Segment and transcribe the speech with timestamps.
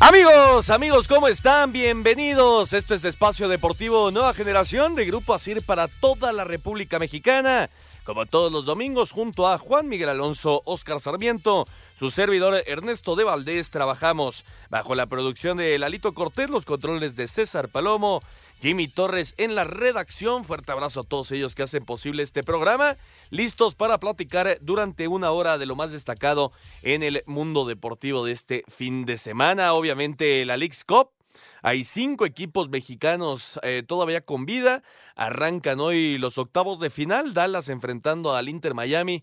[0.00, 1.72] Amigos, amigos, ¿cómo están?
[1.72, 2.72] Bienvenidos.
[2.72, 7.68] Esto es Espacio Deportivo Nueva Generación de Grupo Asir para toda la República Mexicana.
[8.04, 11.66] Como todos los domingos, junto a Juan Miguel Alonso, Oscar Sarmiento,
[11.98, 17.26] su servidor Ernesto de Valdés, trabajamos bajo la producción de Lalito Cortés, los controles de
[17.26, 18.22] César Palomo,
[18.60, 20.44] Jimmy Torres en la redacción.
[20.44, 22.96] Fuerte abrazo a todos ellos que hacen posible este programa.
[23.30, 28.32] Listos para platicar durante una hora de lo más destacado en el mundo deportivo de
[28.32, 29.74] este fin de semana.
[29.74, 31.10] Obviamente la League's Cup.
[31.62, 34.82] Hay cinco equipos mexicanos eh, todavía con vida.
[35.16, 37.34] Arrancan hoy los octavos de final.
[37.34, 39.22] Dallas enfrentando al Inter Miami.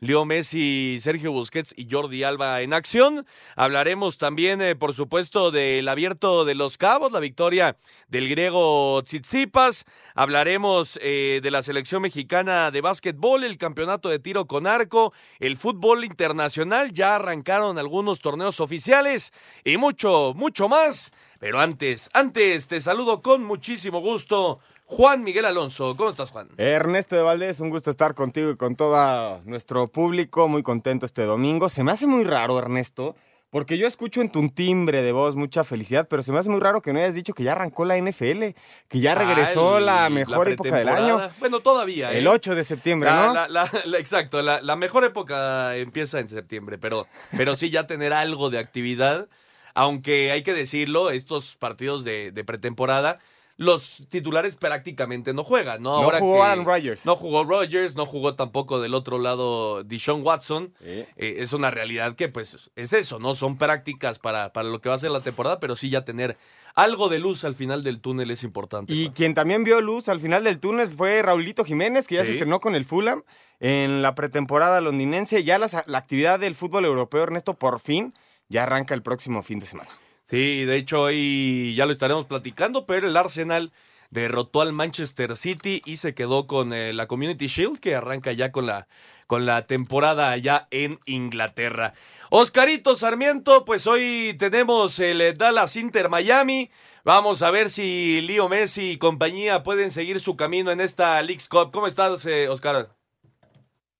[0.00, 3.26] Leo Messi, Sergio Busquets y Jordi Alba en acción.
[3.56, 7.76] Hablaremos también, eh, por supuesto, del abierto de los cabos, la victoria
[8.08, 9.84] del griego Tsitsipas.
[10.14, 15.56] Hablaremos eh, de la selección mexicana de básquetbol, el campeonato de tiro con arco, el
[15.56, 16.92] fútbol internacional.
[16.92, 19.32] Ya arrancaron algunos torneos oficiales
[19.64, 21.12] y mucho, mucho más.
[21.38, 24.60] Pero antes, antes te saludo con muchísimo gusto.
[24.86, 26.48] Juan Miguel Alonso, ¿cómo estás, Juan?
[26.58, 30.46] Ernesto de Valdés, un gusto estar contigo y con todo nuestro público.
[30.46, 31.68] Muy contento este domingo.
[31.68, 33.16] Se me hace muy raro, Ernesto,
[33.48, 36.60] porque yo escucho en tu timbre de voz mucha felicidad, pero se me hace muy
[36.60, 38.54] raro que no hayas dicho que ya arrancó la NFL,
[38.88, 41.18] que ya regresó Ah, el- la mejor época del año.
[41.40, 42.12] Bueno, todavía.
[42.12, 42.30] El ¿eh?
[42.30, 43.32] 8 de septiembre, La- ¿no?
[43.34, 47.86] la- la- la- exacto, la, la mejor época empieza en septiembre, pero, pero sí ya
[47.86, 49.28] tener algo de actividad,
[49.72, 53.18] aunque hay que decirlo, estos partidos de, de pretemporada,
[53.56, 56.02] los titulares prácticamente no juegan, ¿no?
[56.02, 57.06] No jugó Aaron Rodgers.
[57.06, 60.74] No jugó Rodgers, no jugó tampoco del otro lado Deshaun Watson.
[60.80, 63.34] Eh, es una realidad que pues es eso, ¿no?
[63.34, 66.36] Son prácticas para, para lo que va a ser la temporada, pero sí ya tener
[66.74, 68.92] algo de luz al final del túnel es importante.
[68.92, 72.26] Y quien también vio luz al final del túnel fue Raulito Jiménez, que ya Sí.
[72.26, 73.22] se estrenó con el Fulham
[73.60, 75.44] en la pretemporada londinense.
[75.44, 78.12] Ya las- la actividad del fútbol europeo, Ernesto, por fin
[78.48, 79.90] ya arranca el próximo fin de semana.
[80.28, 83.72] Sí, de hecho hoy ya lo estaremos platicando, pero el Arsenal
[84.08, 88.50] derrotó al Manchester City y se quedó con eh, la Community Shield que arranca ya
[88.50, 88.88] con la,
[89.26, 91.92] con la temporada allá en Inglaterra.
[92.30, 96.70] Oscarito Sarmiento, pues hoy tenemos el eh, Dallas Inter Miami.
[97.04, 101.48] Vamos a ver si Leo Messi y compañía pueden seguir su camino en esta League's
[101.48, 101.70] Cup.
[101.70, 102.88] ¿Cómo estás, eh, Oscar?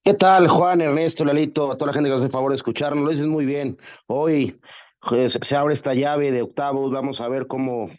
[0.03, 3.03] ¿Qué tal, Juan, Ernesto, Lalito, a toda la gente que hace favor de escucharnos?
[3.03, 3.77] Lo dices muy bien.
[4.07, 4.59] Hoy
[5.41, 6.91] se abre esta llave de octavos.
[6.91, 7.89] Vamos a ver cómo,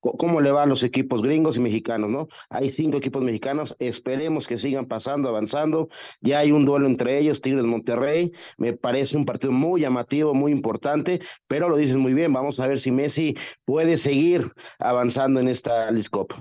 [0.00, 2.28] cómo le van los equipos gringos y mexicanos, ¿no?
[2.50, 3.76] Hay cinco equipos mexicanos.
[3.78, 5.88] Esperemos que sigan pasando, avanzando.
[6.20, 8.32] Ya hay un duelo entre ellos, Tigres Monterrey.
[8.58, 12.32] Me parece un partido muy llamativo, muy importante, pero lo dices muy bien.
[12.32, 16.34] Vamos a ver si Messi puede seguir avanzando en esta Cup.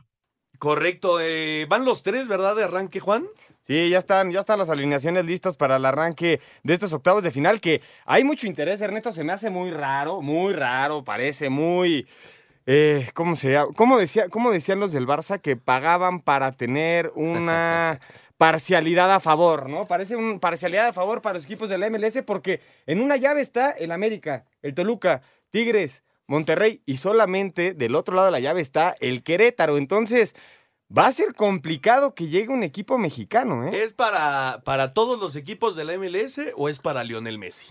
[0.60, 2.56] Correcto, eh, van los tres, ¿verdad?
[2.56, 3.26] De arranque, Juan.
[3.72, 7.32] Sí, ya están, ya están las alineaciones listas para el arranque de estos octavos de
[7.32, 12.06] final, que hay mucho interés, Ernesto, se me hace muy raro, muy raro, parece muy...
[12.66, 13.72] eh, ¿Cómo se llama?
[13.74, 18.02] ¿Cómo, decía, ¿Cómo decían los del Barça que pagaban para tener una
[18.38, 19.86] parcialidad a favor, ¿no?
[19.86, 23.40] Parece una parcialidad a favor para los equipos de la MLS porque en una llave
[23.40, 28.60] está el América, el Toluca, Tigres, Monterrey y solamente del otro lado de la llave
[28.60, 29.78] está el Querétaro.
[29.78, 30.36] Entonces,
[30.96, 33.84] va a ser complicado que llegue un equipo mexicano, ¿eh?
[33.84, 37.68] ¿Es para, para todos los equipos de la MLS o es para Lionel Messi?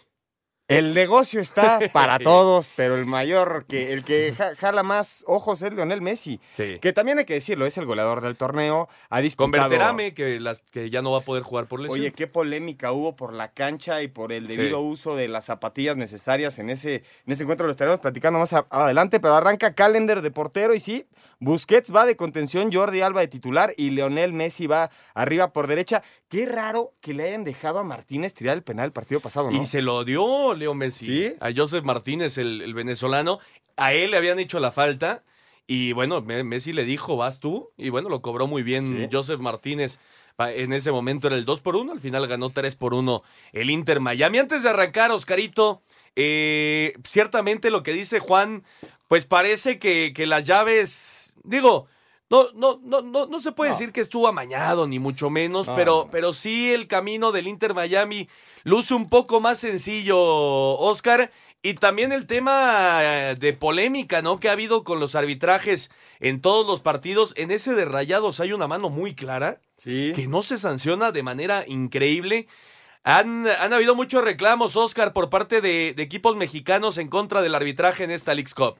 [0.69, 5.61] El negocio está para todos, pero el mayor, que el que ja- jala más ojos
[5.62, 6.38] es Lionel Messi.
[6.56, 6.78] Sí.
[6.81, 8.88] Que también hay que decirlo, es el goleador del torneo.
[9.08, 9.50] Ha disputado...
[9.64, 11.99] Con Berterame, que, las, que ya no va a poder jugar por lesión.
[12.00, 14.84] Oye, qué polémica hubo por la cancha y por el debido Sí.
[14.84, 17.66] uso de las zapatillas necesarias en ese, en ese encuentro.
[17.66, 21.05] Lo estaremos platicando más a- adelante, pero arranca Calendar de portero y sí,
[21.40, 26.02] Busquets va de contención, Jordi Alba de titular y Leonel Messi va arriba por derecha.
[26.28, 29.60] Qué raro que le hayan dejado a Martínez tirar el penal el partido pasado, ¿no?
[29.60, 31.34] Y se lo dio Leo Messi ¿Sí?
[31.40, 33.38] a Joseph Martínez, el, el venezolano.
[33.76, 35.25] a él le habían hecho la falta.
[35.66, 37.70] Y bueno, Messi le dijo, vas tú.
[37.76, 39.98] Y bueno, lo cobró muy bien Joseph Martínez.
[40.38, 43.22] En ese momento era el 2 por 1, al final ganó 3 por 1
[43.52, 44.38] el Inter Miami.
[44.38, 45.82] Antes de arrancar, Oscarito,
[46.16, 48.64] eh, ciertamente lo que dice Juan,
[49.06, 51.87] pues parece que, que las llaves, digo,
[52.31, 56.08] no, no, no, no, no se puede decir que estuvo amañado, ni mucho menos, pero,
[56.12, 58.28] pero sí el camino del Inter Miami
[58.62, 61.32] luce un poco más sencillo, Oscar.
[61.62, 64.40] Y también el tema eh, de polémica, ¿no?
[64.40, 67.34] Que ha habido con los arbitrajes en todos los partidos.
[67.37, 69.60] En ese de Rayados hay una mano muy clara
[70.14, 72.46] que no se sanciona de manera increíble.
[73.02, 77.54] Han, han habido muchos reclamos, Oscar, por parte de, de equipos mexicanos en contra del
[77.54, 78.78] arbitraje en esta League's Cup.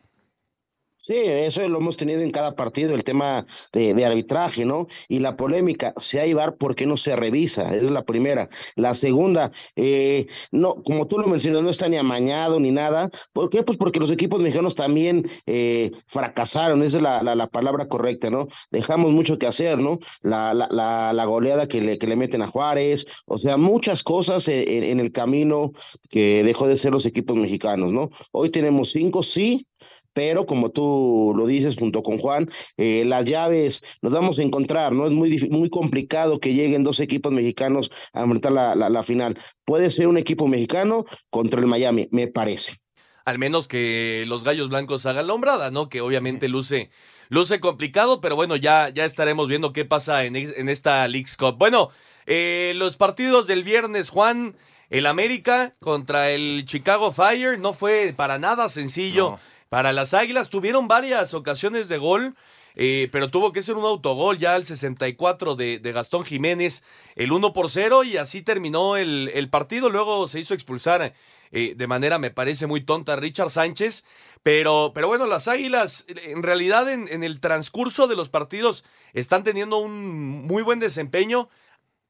[1.07, 4.87] Sí, eso lo hemos tenido en cada partido, el tema de, arbitraje, ¿no?
[5.09, 7.75] Y la polémica, ¿se hay VAR por qué no se revisa?
[7.75, 8.49] Es la primera.
[8.77, 13.11] La segunda, eh, no, como tú lo mencionas, no está ni amañado ni nada.
[13.33, 13.63] ¿Por qué?
[13.63, 18.47] Pues porque los equipos mexicanos también eh, fracasaron, esa es la, la, palabra correcta, ¿no?
[18.71, 19.99] Dejamos mucho que hacer, ¿no?
[20.23, 24.47] La, la, la goleada que le, que le meten a Juárez, o sea, muchas cosas
[24.49, 25.73] en el camino
[26.09, 28.11] que dejó de ser los equipos mexicanos, ¿no?
[28.33, 29.67] Hoy tenemos cinco, sí,
[30.13, 34.93] pero como tú lo dices junto con Juan, eh, las llaves nos vamos a encontrar,
[34.93, 35.07] ¿no?
[35.07, 39.39] Es muy, muy complicado que lleguen dos equipos mexicanos a enfrentar la, la, final.
[39.65, 42.81] Puede ser un equipo mexicano contra el Miami, me parece.
[43.25, 45.89] Al menos que los gallos blancos hagan la hombrada, ¿no?
[45.89, 46.91] Que obviamente luce,
[47.29, 51.57] luce complicado, pero bueno, ya, ya estaremos viendo qué pasa en, en esta League's Cup.
[51.59, 51.91] Bueno,
[52.27, 54.57] eh, los partidos del viernes, Juan,
[54.89, 59.39] el América contra el Chicago Fire, no fue para nada sencillo.
[59.71, 62.35] Para las Águilas tuvieron varias ocasiones de gol,
[62.75, 66.83] eh, pero tuvo que ser un autogol ya al 64 de, de Gastón Jiménez,
[67.15, 69.89] el 1 por 0 y así terminó el, partido.
[69.89, 71.15] Luego se hizo expulsar
[71.53, 74.05] eh, de manera, me parece muy tonta, Richard Sánchez.
[74.43, 79.45] Pero, pero bueno, las Águilas en realidad en, en el transcurso de los partidos están
[79.45, 81.49] teniendo un muy buen desempeño.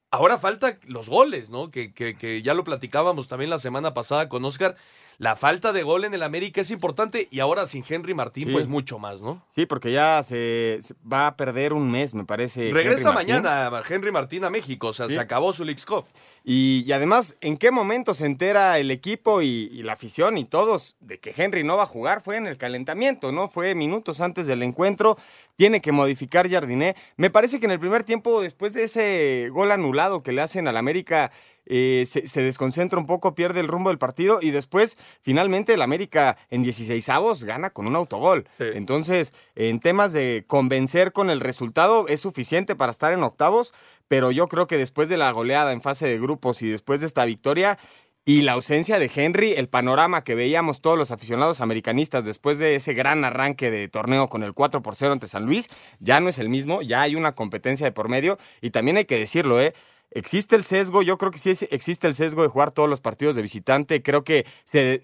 [0.09, 1.69] Ahora falta los goles, ¿no?
[1.69, 4.75] Que, que, que, ya lo platicábamos también la semana pasada con Oscar
[5.17, 8.67] la falta de gol en el América es importante y ahora sin Henry Martín, pues
[8.67, 9.43] mucho más, ¿no?
[9.49, 10.79] Sí, porque ya se,
[11.11, 12.71] va a perder un mes, me parece.
[12.71, 16.05] Regresa mañana Henry Martín a México, o sea, se acabó su League Cup.
[16.43, 21.19] Y, además, ¿en qué momento se entera el equipo y, la afición y todos de
[21.19, 22.21] que Henry no va a jugar?
[22.21, 23.47] Fue en el calentamiento, ¿no?
[23.47, 25.17] Fue minutos antes del encuentro.
[25.55, 26.95] Tiene que modificar Jardiné.
[27.17, 30.67] Me parece que en el primer tiempo, después de ese gol anulado que le hacen
[30.67, 31.31] al América,
[31.65, 36.37] eh, se, desconcentra un poco, pierde el rumbo del partido y después, finalmente, el América
[36.49, 38.47] en 16 avos gana con un autogol.
[38.59, 43.73] Entonces, en temas de convencer con el resultado, es suficiente para estar en octavos,
[44.07, 47.07] pero yo creo que después de la goleada en fase de grupos y después de
[47.07, 47.77] esta victoria,
[48.23, 52.75] y la ausencia de Henry, el panorama que veíamos todos los aficionados americanistas después de
[52.75, 55.69] ese gran arranque de torneo con el 4 por 0 ante San Luis,
[55.99, 59.05] ya no es el mismo, ya hay una competencia de por medio y también hay
[59.05, 59.73] que decirlo, ¿eh?
[60.13, 63.35] Existe el sesgo, yo creo que sí existe el sesgo de jugar todos los partidos
[63.35, 64.01] de visitante.
[64.01, 65.01] Creo que se,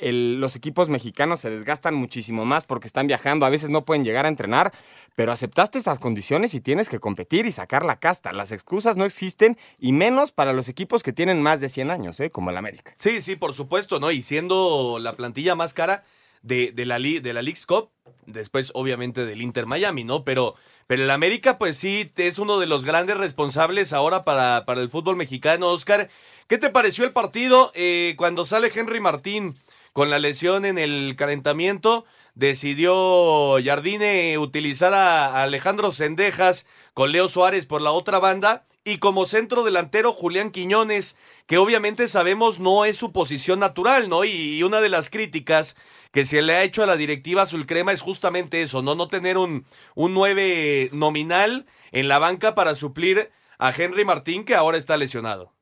[0.00, 4.26] los equipos mexicanos se desgastan muchísimo más porque están viajando, a veces no pueden llegar
[4.26, 4.72] a entrenar,
[5.16, 8.32] pero aceptaste estas condiciones y tienes que competir y sacar la casta.
[8.32, 12.20] Las excusas no existen y menos para los equipos que tienen más de 100 años,
[12.20, 12.28] ¿eh?
[12.28, 12.94] como el América.
[12.98, 14.10] Sí, sí, por supuesto, ¿no?
[14.10, 16.04] Y siendo la plantilla más cara
[16.44, 17.90] de, de la, de la League's Cup,
[18.26, 20.24] después obviamente del Inter Miami, ¿no?
[20.24, 20.54] Pero
[20.86, 24.90] pero el América, pues sí, es uno de los grandes responsables ahora para, para el
[24.90, 25.68] fútbol mexicano.
[25.68, 26.10] Oscar,
[26.46, 29.54] ¿qué te pareció el partido eh, cuando sale Henry Martín
[29.94, 32.04] con la lesión en el calentamiento?
[32.34, 39.24] Decidió Jardine utilizar a Alejandro Sendejas con Leo Suárez por la otra banda y como
[39.24, 44.24] centro delantero Julián Quiñones, que obviamente sabemos no es su posición natural, ¿no?
[44.24, 45.76] Y una de las críticas
[46.10, 48.94] que se le ha hecho a la directiva azul crema es justamente eso, ¿no?
[48.94, 49.64] No tener un,
[49.94, 55.53] un 9 nominal en la banca para suplir a Henry Martín, que ahora está lesionado.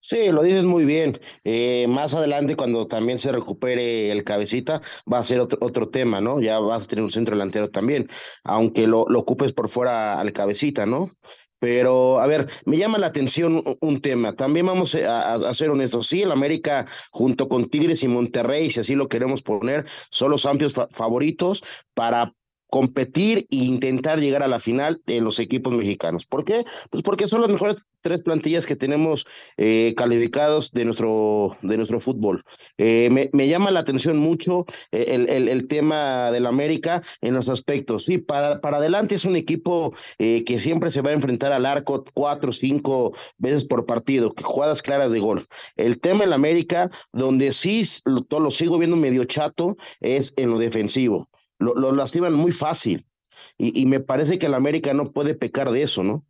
[0.00, 1.20] Sí, lo dices muy bien.
[1.44, 4.80] Eh, más adelante, cuando también se recupere el cabecita,
[5.12, 6.40] va a ser otro, otro tema, ¿no?
[6.40, 8.08] Ya vas a tener un centro delantero también,
[8.44, 11.10] aunque lo, lo ocupes por fuera al cabecita, ¿no?
[11.60, 14.34] Pero, a ver, me llama la atención un, tema.
[14.34, 16.06] También vamos a, ser honestos.
[16.06, 20.46] Sí, el América, junto con Tigres y Monterrey, si así lo queremos poner, son los
[20.46, 21.64] amplios favoritos
[21.94, 22.32] para
[22.68, 26.26] competir e intentar llegar a la final en los equipos mexicanos.
[26.26, 26.64] ¿Por qué?
[26.90, 32.00] Pues porque son las mejores tres plantillas que tenemos eh, calificados de nuestro, de nuestro
[32.00, 32.44] fútbol.
[32.76, 38.04] Eh, me, llama la atención mucho eh, el, el, tema del América en los aspectos.
[38.04, 41.66] Sí, para, para adelante es un equipo eh, que siempre se va a enfrentar al
[41.66, 45.46] arco cuatro o cinco veces por partido, jugadas claras de gol.
[45.76, 50.58] El tema en América, donde sí lo, lo sigo viendo medio chato, es en lo
[50.58, 51.28] defensivo
[51.58, 53.06] lo, lo lastiman muy fácil.
[53.56, 56.24] Y, y, me parece que el América no puede pecar de eso, ¿no?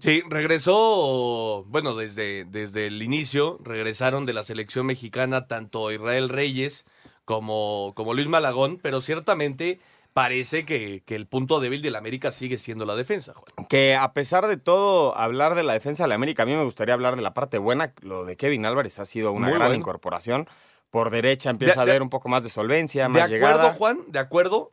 [0.00, 6.84] Sí, regresó, bueno, desde, desde el inicio, regresaron de la selección mexicana tanto Israel Reyes
[7.24, 9.80] como, como Luis Malagón, pero ciertamente
[10.12, 13.34] parece que, que, el punto débil del América sigue siendo la defensa.
[13.34, 13.66] Juan.
[13.66, 16.64] Que a pesar de todo, hablar de la defensa de la América, a mí me
[16.64, 17.92] gustaría hablar de la parte buena.
[18.00, 19.80] Lo de Kevin Álvarez ha sido una Muy gran bueno.
[19.80, 20.48] incorporación.
[20.90, 23.34] Por derecha empieza De- a de- haber un poco más de solvencia, De más acuerdo,
[23.34, 23.72] llegada.
[23.74, 24.70] Juan, de acuerdo.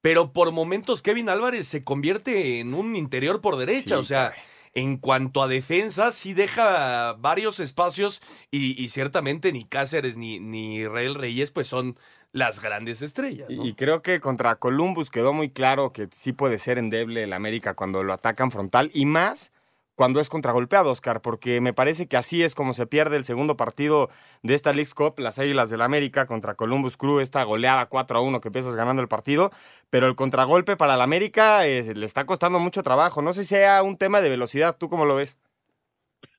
[0.00, 3.96] Pero por momentos Kevin Álvarez se convierte en un interior por derecha.
[3.96, 4.32] Sí, o sea,
[4.74, 8.22] en cuanto a defensa, sí deja varios espacios.
[8.50, 11.98] Y, y ciertamente ni Cáceres ni, ni Israel Reyes, pues son
[12.30, 13.48] las grandes estrellas.
[13.50, 17.72] y creo que contra Columbus quedó muy claro que sí puede ser endeble el América
[17.74, 19.50] cuando lo atacan frontal y más
[19.98, 23.56] cuando es contragolpeado, Oscar, porque me parece que así es como se pierde el segundo
[23.56, 24.10] partido
[24.44, 28.22] de esta League's Cup, las Águilas del América contra Columbus Crew, esta goleada 4 a
[28.22, 29.50] 1 que empiezas ganando el partido,
[29.90, 33.22] pero el contragolpe para el América eh, le está costando mucho trabajo.
[33.22, 35.36] No sé si sea un tema de velocidad, ¿tú cómo lo ves?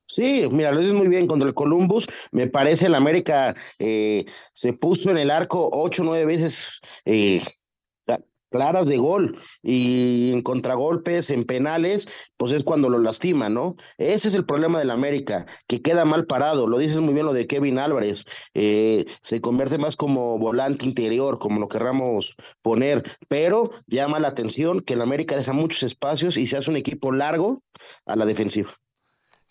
[0.06, 2.08] Sí, mira, lo dices muy bien contra el Columbus.
[2.32, 4.24] Me parece el América eh,
[4.54, 7.44] se puso en el arco ocho o nueve veces eh,
[8.50, 13.76] claras de gol y en contragolpes, en penales, pues es cuando lo lastima, ¿no?
[13.98, 16.68] Ese es el problema del América, que queda mal parado.
[16.68, 18.26] Lo dices muy bien lo de Kevin Álvarez.
[18.54, 24.82] Eh, se convierte más como volante interior, como lo querramos poner, pero llama la atención
[24.82, 27.62] que el América deja muchos espacios y se hace un equipo largo
[28.06, 28.72] a la defensiva.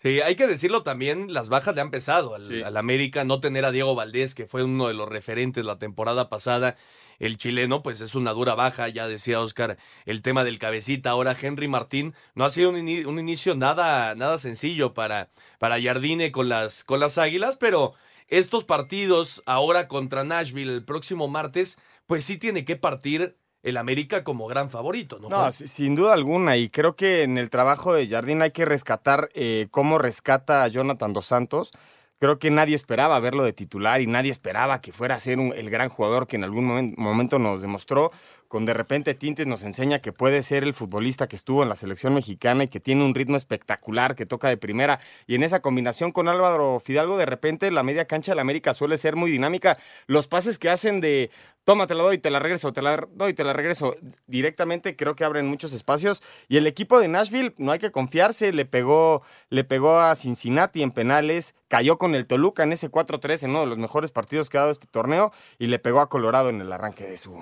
[0.01, 2.61] Sí, hay que decirlo también, las bajas le han pesado al, Sí.
[2.61, 6.29] al América, no tener a Diego Valdés, que fue uno de los referentes la temporada
[6.29, 6.77] pasada,
[7.19, 11.35] el chileno, pues es una dura baja, ya decía Oscar, el tema del cabecita, ahora
[11.39, 16.31] Henry Martín, no ha sido un, ini- un inicio nada, nada sencillo para, para Jardine
[16.31, 17.93] con las, con las Águilas, pero
[18.27, 24.23] estos partidos ahora contra Nashville el próximo martes, pues sí tiene que partir el América
[24.23, 25.27] como gran favorito, ¿no?
[25.27, 25.51] No, Juan?
[25.51, 29.67] sin duda alguna, y creo que en el trabajo de Jardín hay que rescatar eh,
[29.69, 31.73] cómo rescata a Jonathan Dos Santos.
[32.19, 35.53] Creo que nadie esperaba verlo de titular y nadie esperaba que fuera a ser un-
[35.53, 38.11] el gran jugador que en algún momen- momento nos demostró.
[38.49, 41.75] Con de repente tintes nos enseña que puede ser el futbolista que estuvo en la
[41.75, 44.99] selección mexicana y que tiene un ritmo espectacular, que toca de primera.
[45.27, 48.73] Y en esa combinación con Álvaro Fidalgo, de repente la media cancha de la América
[48.73, 49.77] suele ser muy dinámica.
[50.07, 51.29] Los pases que hacen de
[51.63, 55.15] toma, te la doy, te la regreso, te la doy, te la regreso directamente, creo
[55.15, 56.23] que abren muchos espacios.
[56.47, 60.81] Y el equipo de Nashville, no hay que confiarse, le pegó, le pegó a Cincinnati
[60.81, 64.49] en penales, cayó con el Toluca en ese 4-3, en uno de los mejores partidos
[64.49, 67.39] que ha dado este torneo, y le pegó a Colorado en el arranque de su,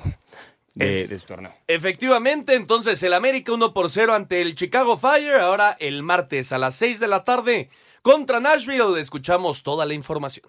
[0.77, 1.53] de, de su torneo.
[1.67, 5.35] Efectivamente, entonces el América 1 por 0 ante el Chicago Fire.
[5.35, 7.69] Ahora el martes a las 6 de la tarde
[8.01, 8.99] contra Nashville.
[8.99, 10.45] Escuchamos toda la información.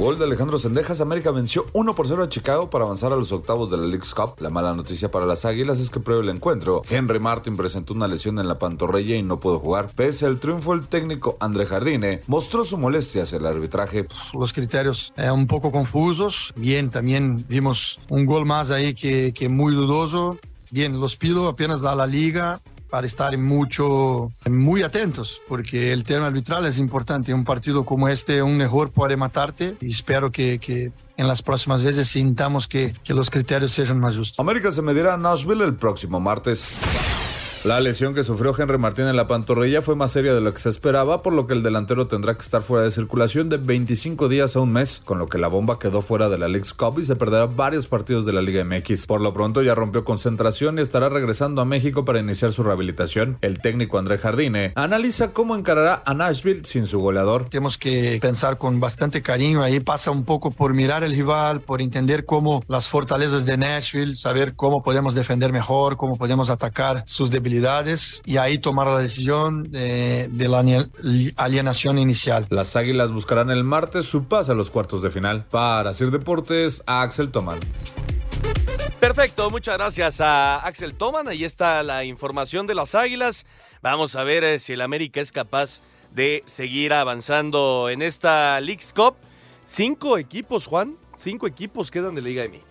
[0.00, 3.32] Gol de Alejandro Sendejas, América venció 1 por 0 a Chicago para avanzar a los
[3.32, 4.36] octavos de la League's Cup.
[4.38, 8.08] La mala noticia para las Águilas es que previo al encuentro, Henry Martin presentó una
[8.08, 9.90] lesión en la pantorrilla y no pudo jugar.
[9.94, 14.06] Pese al triunfo, el técnico André Jardine mostró su molestia hacia el arbitraje.
[14.32, 16.54] los criterios eh, un poco confusos.
[16.56, 20.38] Bien, también vimos un gol más ahí que, que muy dudoso.
[20.70, 26.26] Bien, los pido apenas a la liga para estar mucho, muy atentos, porque el tema
[26.26, 27.32] arbitral es importante.
[27.32, 31.82] Un partido como este, un error puede matarte y espero que, que en las próximas
[31.82, 34.40] veces sintamos que, que los criterios sean más justos.
[34.40, 36.68] América se medirá a Nashville el próximo martes.
[37.62, 40.58] La lesión que sufrió Henry Martín en la pantorrilla fue más seria de lo que
[40.58, 44.28] se esperaba, por lo que el delantero tendrá que estar fuera de circulación de 25
[44.28, 46.98] días a un mes, con lo que la bomba quedó fuera de la League's Cup
[46.98, 49.06] y se perderá varios partidos de la Liga MX.
[49.06, 53.36] Por lo pronto ya rompió concentración y estará regresando a México para iniciar su rehabilitación.
[53.42, 57.50] El técnico André Jardine analiza cómo encarará a Nashville sin su goleador.
[57.50, 59.62] Tenemos que pensar con bastante cariño.
[59.62, 64.14] Ahí pasa un poco por mirar el rival, por entender cómo las fortalezas de Nashville,
[64.14, 67.49] saber cómo podemos defender mejor, cómo podemos atacar sus debilidades
[68.24, 70.64] y ahí tomar la decisión de, de la
[71.36, 72.46] alienación inicial.
[72.50, 75.46] Las Águilas buscarán el martes su pase a los cuartos de final.
[75.50, 77.58] Para Sir Deportes, Axel Toman.
[79.00, 81.28] Perfecto, muchas gracias a Axel Toman.
[81.28, 83.46] Ahí está la información de las Águilas.
[83.82, 85.80] Vamos a ver eh, si el América es capaz
[86.14, 89.14] de seguir avanzando en esta League's Cup.
[89.66, 90.96] Cinco equipos, Juan.
[91.16, 92.69] Cinco equipos quedan de Liga MX.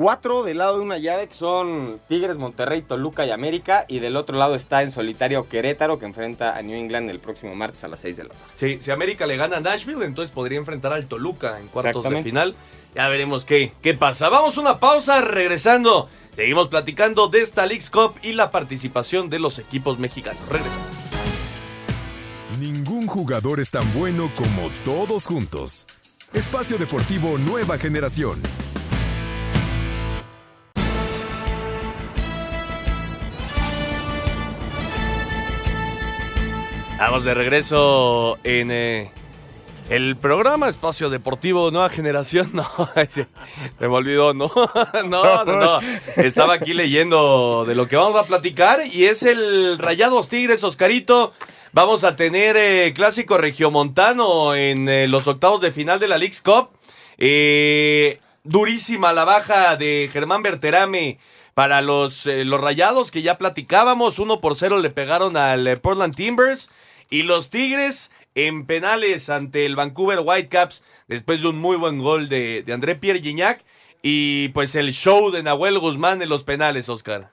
[0.00, 3.84] Cuatro del lado de una llave que son Tigres, Monterrey, Toluca y América.
[3.86, 7.54] Y del otro lado está en solitario Querétaro que enfrenta a New England el próximo
[7.54, 8.44] martes a las 6 de la tarde.
[8.56, 12.22] Sí, si América le gana a Nashville, entonces podría enfrentar al Toluca en cuartos de
[12.22, 12.54] final.
[12.94, 14.30] Ya veremos qué, qué pasa.
[14.30, 16.08] Vamos a una pausa, regresando.
[16.34, 20.40] Seguimos platicando de esta Leagues Cup y la participación de los equipos mexicanos.
[20.48, 20.86] Regresamos.
[22.58, 25.86] Ningún jugador es tan bueno como todos juntos.
[26.32, 28.40] Espacio Deportivo Nueva Generación.
[37.00, 39.10] Vamos de regreso en eh,
[39.88, 42.50] el programa Espacio Deportivo Nueva Generación.
[42.52, 42.68] No,
[43.80, 44.52] me olvidó, no,
[45.08, 45.80] no, no, no.
[46.16, 51.32] Estaba aquí leyendo de lo que vamos a platicar y es el Rayados Tigres Oscarito.
[51.72, 56.42] Vamos a tener eh, clásico regiomontano en eh, los octavos de final de la League's
[56.42, 56.68] Cup.
[58.44, 61.18] Durísima la baja de Germán Berterame
[61.54, 64.18] para los, los Rayados que ya platicábamos.
[64.18, 66.70] 1 por 0 le pegaron al Portland Timbers.
[67.10, 72.28] Y los Tigres en penales ante el Vancouver Whitecaps después de un muy buen gol
[72.28, 73.64] de, de André Pierre Gignac.
[74.02, 77.32] Y pues el show de Nahuel Guzmán en los penales, Oscar.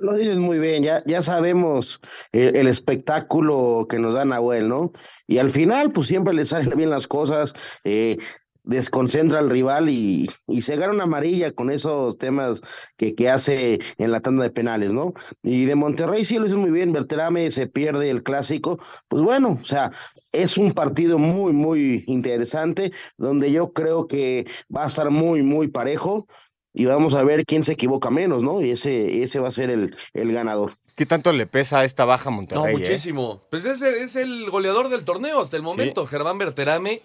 [0.00, 2.00] Lo dices muy bien, ya, ya sabemos
[2.32, 4.92] el, espectáculo que nos da Nahuel, ¿no?
[5.26, 7.52] Y al final, pues siempre le salen bien las cosas,
[7.84, 8.16] eh,
[8.64, 12.60] desconcentra al rival y, y se gana una amarilla con esos temas
[12.96, 15.14] que, que hace en la tanda de penales, ¿no?
[15.42, 19.58] Y de Monterrey sí lo hizo muy bien, Berterame se pierde el clásico, pues bueno,
[19.60, 19.90] o sea,
[20.32, 25.68] es un partido muy, muy interesante, donde yo creo que va a estar muy, muy
[25.68, 26.26] parejo
[26.72, 28.60] y vamos a ver quién se equivoca menos, ¿no?
[28.62, 30.74] Y ese, ese va a ser el, el ganador.
[30.94, 32.74] ¿Qué tanto le pesa esta baja a No, Monterrey?
[32.74, 32.78] eh?
[32.78, 33.42] muchísimo.
[33.50, 37.00] Pues ese es el goleador del torneo hasta el momento, Germán Berterame.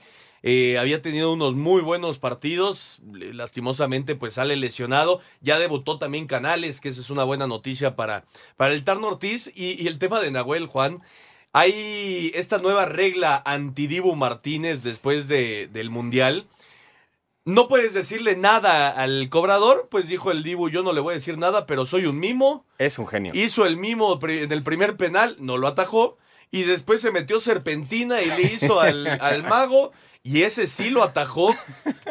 [0.48, 6.82] Eh, había tenido unos muy buenos partidos, lastimosamente pues sale lesionado, ya debutó también Canales,
[6.82, 8.26] que esa es una buena noticia para,
[8.56, 11.02] para el Tarno Ortiz, y, y el tema de Nahuel Juan,
[11.52, 16.46] hay esta nueva regla anti-Dibu Martínez después de, del Mundial,
[17.44, 21.16] no puedes decirle nada al cobrador, pues dijo el Dibu, yo no le voy a
[21.16, 23.34] decir nada, pero soy un mimo, Es un genio.
[23.34, 26.18] Hizo el mimo en el primer penal, no lo atajó.
[26.52, 29.92] Y después se metió serpentina y le hizo al, al mago.
[30.26, 31.54] Y ese sí lo atajó.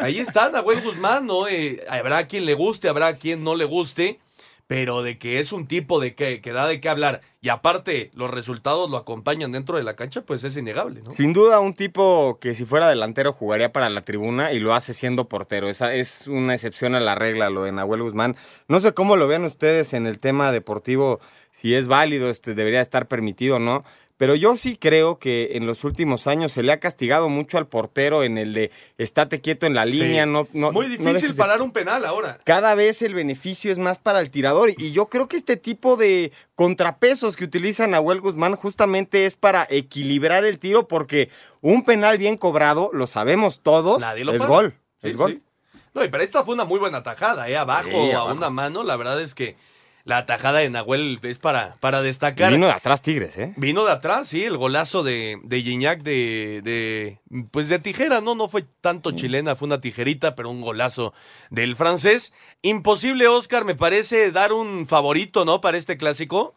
[0.01, 1.49] Ahí está Nahuel Guzmán, ¿no?
[1.49, 4.21] Eh, habrá quien le guste, habrá quien no le guste.
[4.69, 7.23] Pero de que es un tipo de que, da de qué hablar.
[7.43, 11.11] Y aparte, los resultados lo acompañan dentro de la cancha, pues es innegable, ¿no?
[11.11, 14.95] Sin duda, un tipo que si fuera delantero jugaría para la tribuna y lo hace
[14.95, 15.69] siendo portero.
[15.69, 18.37] Esa es una excepción a la regla, lo de Nahuel Guzmán.
[18.69, 22.81] No sé cómo lo vean ustedes en el tema deportivo, si es válido, este, debería
[22.81, 23.85] estar permitido no.
[24.17, 27.67] Pero yo sí creo que en los últimos años se le ha castigado mucho al
[27.67, 31.37] portero en el de estate quieto en la línea, no, no Muy no difícil dejes
[31.37, 32.39] de- parar un penal ahora.
[32.45, 34.71] cada vez el beneficio es más para el tirador.
[34.79, 39.67] Y yo creo que este tipo de contrapesos que utiliza Nahuel Guzmán justamente es para
[39.69, 41.29] equilibrar el tiro, porque
[41.61, 44.49] un penal bien cobrado, lo sabemos todos, Nadie lo es para.
[44.51, 44.75] gol.
[45.03, 45.33] Sí, es gol.
[45.33, 45.79] sí.
[45.93, 47.57] No, y para esta fue una muy buena tajada, ¿eh?
[47.57, 48.37] Abajo, Sí, a abajo.
[48.37, 48.83] una mano.
[48.83, 49.57] La verdad es que
[50.05, 52.53] la tajada de Nahuel es para, para destacar.
[52.53, 53.55] vino de atrás Tigres, ¿eh?
[53.57, 58.35] Vino de atrás, sí, el golazo de, de Gignac de, de, pues de tijera, ¿no?
[58.35, 61.15] No fue tanto chilena, fue una tijerita, pero un golazo
[61.51, 62.35] del francés.
[62.61, 65.63] Imposible, Oscar, me parece dar un favorito, ¿no?
[65.63, 66.55] Para este clásico.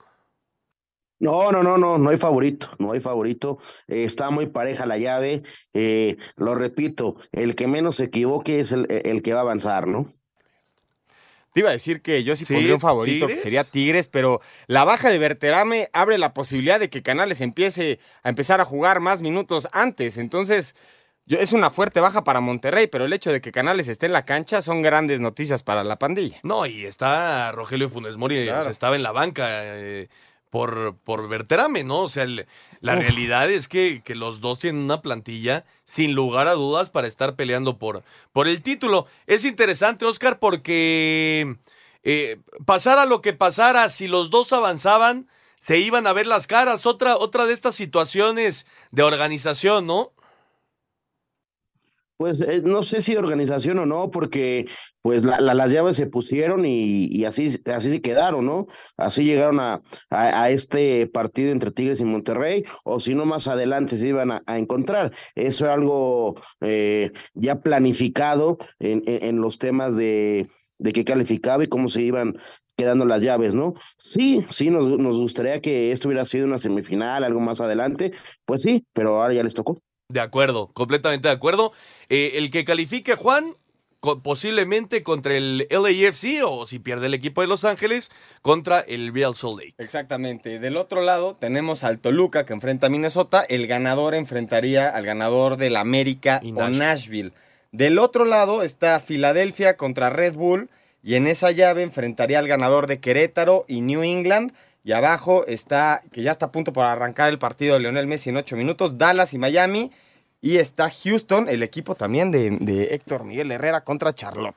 [1.19, 3.57] No, no, no, no, no hay favorito, no hay favorito.
[3.88, 5.41] Eh, está muy pareja la llave.
[5.73, 9.88] Eh, lo repito, el que menos se equivoque es el, el que va a avanzar,
[9.88, 10.13] ¿no?
[11.58, 13.39] Te iba a decir que yo sí, Sí, pondría un favorito, ¿Tigres?
[13.39, 17.98] que sería Tigres, pero la baja de Berterame abre la posibilidad de que Canales empiece
[18.22, 20.20] a empezar a jugar más minutos antes.
[20.20, 20.76] Entonces,
[21.26, 24.13] yo, es una fuerte baja para Monterrey, pero el hecho de que Canales esté en
[24.13, 26.38] la cancha son grandes noticias para la pandilla.
[26.43, 28.60] No, y está Rogelio Funes Mori, Claro.
[28.60, 30.10] o sea, estaba en la banca eh,
[30.49, 32.01] por, por Berterame, ¿no?
[32.01, 32.47] O sea, el-
[32.79, 32.99] la Uf.
[33.01, 37.36] realidad es que, que los dos tienen una plantilla, sin lugar a dudas, para estar
[37.36, 39.07] peleando por, por el título.
[39.25, 41.55] Es interesante, Oscar, porque
[42.03, 45.27] eh, pasara lo que pasara, si los dos avanzaban,
[45.60, 46.86] se iban a ver las caras.
[46.86, 50.12] Otra, otra de estas situaciones de organización, ¿no?
[52.17, 54.65] Pues eh, no sé si organización o no, porque
[55.03, 58.65] pues la- la- las llaves se pusieron y, y así, así se quedaron, ¿no?
[58.97, 63.97] Así llegaron a, a, este partido entre Tigres y Monterrey, o si no más adelante
[63.97, 65.13] se iban a, a encontrar.
[65.36, 70.47] Eso es algo eh, ya planificado en, en, en los temas de,
[70.80, 72.36] de qué calificaba y cómo se iban
[72.75, 73.73] quedando las llaves, ¿no?
[73.99, 78.12] Sí, sí, nos, nos gustaría que esto hubiera sido una semifinal, algo más adelante,
[78.45, 79.77] pues sí, pero ahora ya les tocó.
[80.10, 81.74] De acuerdo, completamente de acuerdo.
[82.08, 83.56] Eh, el que califique Juan,
[84.24, 88.10] posiblemente contra el LAFC o si pierde el equipo de Los Ángeles
[88.41, 89.76] contra el Real Salt Lake.
[89.78, 90.60] Exactamente.
[90.60, 93.43] Del otro lado tenemos al Toluca que enfrenta a Minnesota.
[93.50, 96.70] El ganador enfrentaría al ganador del América Y o.
[96.70, 97.34] Nashville.
[97.74, 100.70] Del otro lado está Filadelfia contra Red Bull.
[101.04, 104.54] Y en esa llave enfrentaría al ganador de Querétaro y New England.
[104.88, 108.30] Y abajo está, que ya está a punto para arrancar el partido de Lionel Messi
[108.30, 109.91] en ocho minutos, Dallas y Miami.
[110.39, 114.56] Y está Houston, el equipo también de, de Héctor Miguel Herrera contra Charlotte.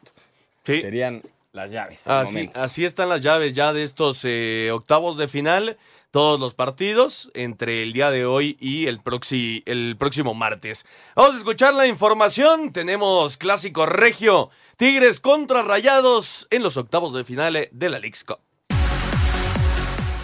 [0.65, 0.83] Sí.
[0.83, 2.07] Serían las llaves.
[2.07, 5.79] Así, así están las llaves ya de estos eh, octavos de final.
[6.13, 10.87] Todos los partidos entre el día de hoy y el, proxi- el próximo martes.
[11.17, 12.73] Vamos a escuchar la información.
[12.73, 14.51] Tenemos clásico regio.
[14.77, 18.39] Tigres contra Rayados en los octavos de final de la Leagues Cup.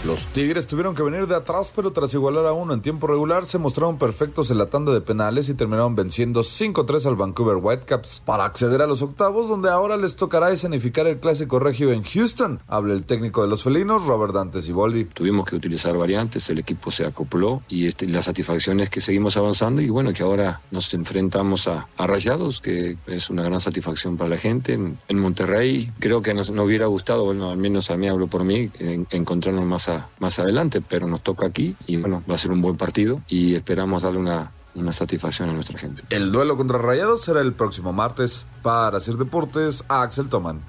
[0.07, 3.45] Los Tigres tuvieron que venir de atrás, pero tras igualar a uno en tiempo regular,
[3.45, 8.23] se mostraron perfectos en la tanda de penales y terminaron venciendo 5-3 al Vancouver Whitecaps
[8.25, 12.61] para acceder a los octavos, donde ahora les tocará escenificar el clásico regio en Houston.
[12.69, 15.07] Habla el técnico de los felinos, Robert Dante Siboldi.
[15.07, 19.37] Tuvimos que utilizar variantes, el equipo se acopló y este, la satisfacción es que seguimos
[19.37, 24.31] avanzando y bueno, que ahora nos enfrentamos a, Rayados, que es una gran satisfacción para
[24.31, 24.75] la gente.
[24.75, 28.71] En, Monterrey creo que nos, hubiera gustado, bueno, al menos a mí hablo por mí,
[28.79, 32.51] en- encontrarnos más, a- más adelante, pero nos toca aquí y bueno, va a ser
[32.51, 36.03] un buen partido y esperamos darle una, una satisfacción a nuestra gente.
[36.11, 38.47] El duelo contra Rayados será el próximo martes.
[38.63, 40.61] Para Sir Deportes, Axel Toman.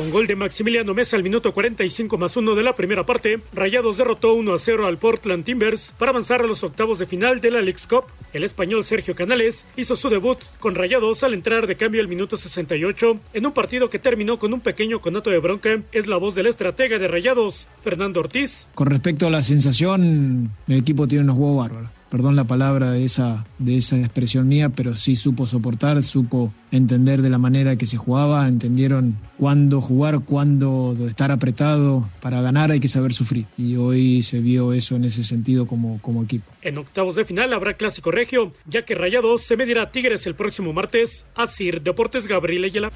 [0.00, 3.98] Con gol de Maximiliano Mesa al minuto 45 más 1 de la primera parte, Rayados
[3.98, 7.50] derrotó 1 a 0 al Portland Timbers para avanzar a los octavos de final de
[7.50, 8.04] la Leagues Cup.
[8.32, 12.38] El español Sergio Canales hizo su debut con Rayados al entrar de cambio al minuto
[12.38, 15.82] 68 en un partido que terminó con un pequeño conato de bronca.
[15.92, 18.70] Es la voz del estratega de Rayados, Fernando Ortiz.
[18.74, 21.99] Con respecto a la sensación, el equipo tiene unos huevos bárbaros.
[22.10, 27.22] Perdón la palabra de esa, de esa expresión mía, pero sí supo soportar, supo entender
[27.22, 32.08] de la manera que se jugaba, entendieron cuándo jugar, cuándo estar apretado.
[32.20, 33.46] Para ganar hay que saber sufrir.
[33.56, 36.50] Y hoy se vio eso en ese sentido como, como equipo.
[36.62, 40.34] En octavos de final habrá clásico regio, ya que Rayados se medirá a Tigres el
[40.34, 41.26] próximo martes.
[41.36, 42.90] Asir Deportes Gabriel Ayala.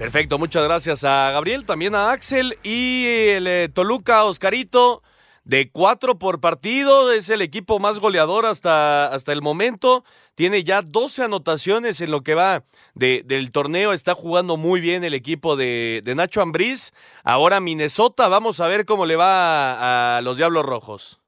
[0.00, 5.02] Perfecto, muchas gracias a Gabriel, también a Axel y el eh, Toluca Oscarito.
[5.48, 10.04] De cuatro por partido, es el equipo más goleador hasta, hasta el momento.
[10.34, 13.94] Tiene ya 12 anotaciones en lo que va de- del torneo.
[13.94, 16.92] Está jugando muy bien el equipo de, Nacho Ambriz.
[17.24, 21.18] Ahora Minnesota, vamos a ver cómo le va a, a los Diablos Rojos.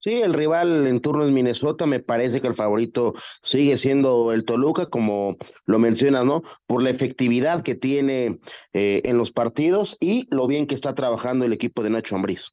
[0.00, 1.86] Sí, el rival en turno es Minnesota.
[1.86, 6.42] Me parece que el favorito sigue siendo el Toluca, como lo mencionas, ¿no?
[6.66, 8.40] Por la efectividad que tiene
[8.72, 12.50] eh, en los partidos y lo bien que está trabajando el equipo de Nacho Ambriz.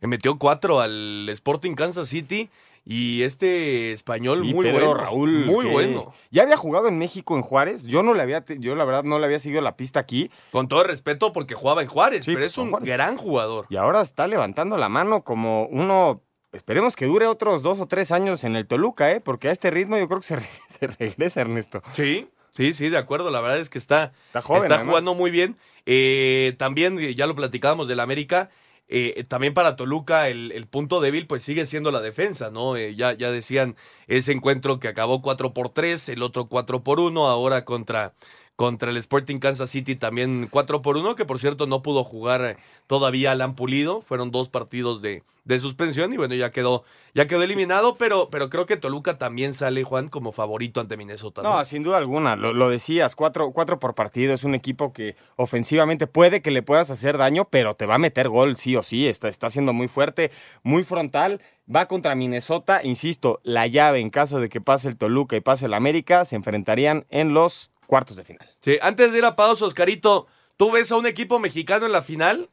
[0.00, 2.48] Le metió cuatro al Sporting Kansas City
[2.86, 4.94] y este español Sí, muy Pedro bueno.
[5.02, 5.44] Raúl.
[5.44, 6.12] Muy que bueno.
[6.30, 7.84] Ya había jugado en México en Juárez.
[7.84, 10.30] Yo no le había, yo la verdad no le había seguido la pista aquí.
[10.52, 12.88] Con todo el respeto porque jugaba en Juárez, Sí, pero es un Juárez.
[12.88, 13.66] gran jugador.
[13.68, 16.22] Y ahora está levantando la mano como uno.
[16.52, 19.20] Esperemos que dure otros dos o tres años en el Toluca, ¿eh?
[19.20, 20.48] Porque a este ritmo yo creo que se, re-
[20.80, 21.82] se regresa, Ernesto.
[21.92, 23.30] Sí, sí, sí, de acuerdo.
[23.30, 25.56] La verdad es que está, Está joven, está jugando muy bien.
[25.86, 28.50] Eh, también, eh, ya lo platicábamos del América,
[28.90, 32.76] eh, también para Toluca el, el punto débil pues sigue siendo la defensa, ¿no?
[32.76, 33.76] Eh, ya, ya decían
[34.08, 38.14] ese encuentro que acabó 4 por 3, el otro 4 por 1, ahora contra,
[38.60, 42.44] contra el Sporting Kansas City también 4 por 1, que por cierto no pudo jugar
[42.44, 47.26] eh, todavía Alan Pulido, fueron dos partidos de, de suspensión y bueno, ya quedó, ya
[47.26, 51.40] quedó eliminado, pero, pero creo que Toluca también sale, Juan, como favorito ante Minnesota.
[51.40, 51.56] ¿no?
[51.56, 55.16] No, sin duda alguna, lo, lo decías, cuatro, cuatro por partido, es un equipo que
[55.36, 58.82] ofensivamente puede que le puedas hacer daño, pero te va a meter gol sí o
[58.82, 61.40] sí, está, está siendo muy fuerte, muy frontal,
[61.74, 65.64] va contra Minnesota, insisto, la llave en caso de que pase el Toluca y pase
[65.64, 68.48] el América, se enfrentarían en los cuartos de final.
[68.62, 72.02] Sí, antes de ir a pausa, Oscarito, ¿tú ves a un equipo mexicano en la
[72.02, 72.48] final?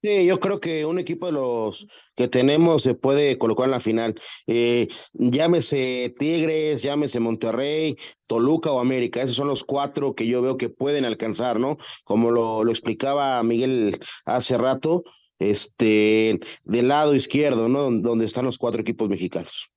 [0.00, 3.80] Sí, yo creo que un equipo de los que tenemos se puede colocar en la
[3.80, 4.18] final.
[4.46, 9.20] Eh, llámese Tigres, llámese Monterrey, Toluca o América.
[9.20, 11.76] Esos son los cuatro que yo veo que pueden alcanzar, ¿no?
[12.04, 15.02] Como lo, lo explicaba Miguel hace rato,
[15.38, 17.90] este, del lado izquierdo, ¿no?
[17.90, 19.68] Donde están los cuatro equipos mexicanos.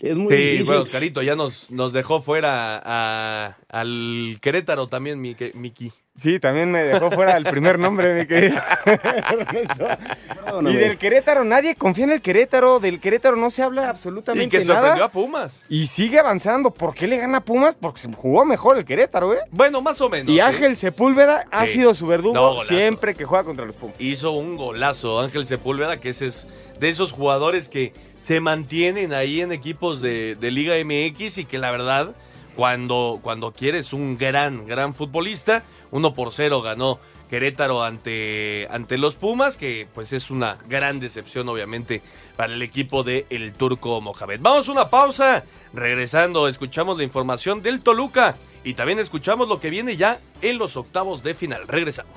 [0.00, 0.66] Es muy sí, difícil.
[0.66, 5.92] bueno, Oscarito ya nos, nos dejó fuera a- al Querétaro también, Miki.
[6.16, 9.86] Sí, también me dejó fuera el primer nombre, mi querido Ernesto.
[10.70, 14.48] Y del Querétaro, nadie confía en el Querétaro, del Querétaro no se habla absolutamente Y
[14.48, 14.74] que nada.
[14.80, 15.64] sorprendió a Pumas.
[15.68, 16.70] Y sigue avanzando.
[16.72, 17.74] ¿Por qué le gana a Pumas?
[17.80, 19.38] Porque se jugó mejor el Querétaro, ¿eh?
[19.50, 20.28] Bueno, más o menos.
[20.30, 20.40] y ¿sí?
[20.40, 21.72] Ángel Sepúlveda ha Sí.
[21.74, 23.96] sido su verdugo No, siempre que juega contra los Pumas.
[24.00, 26.46] Hizo un golazo Ángel Sepúlveda, que ese es
[26.78, 27.92] de esos jugadores que
[28.24, 32.14] se mantienen ahí en equipos de, Liga MX y que la verdad,
[32.56, 35.62] cuando, cuando quieres un gran, gran futbolista.
[35.90, 41.48] 1 por 0 ganó Querétaro ante, ante los Pumas, que pues es una gran decepción
[41.48, 42.00] obviamente
[42.36, 44.40] para el equipo de el Turco Mohamed.
[44.40, 49.68] Vamos a una pausa, regresando escuchamos la información del Toluca y también escuchamos lo que
[49.68, 51.68] viene ya en los octavos de final.
[51.68, 52.14] Regresamos.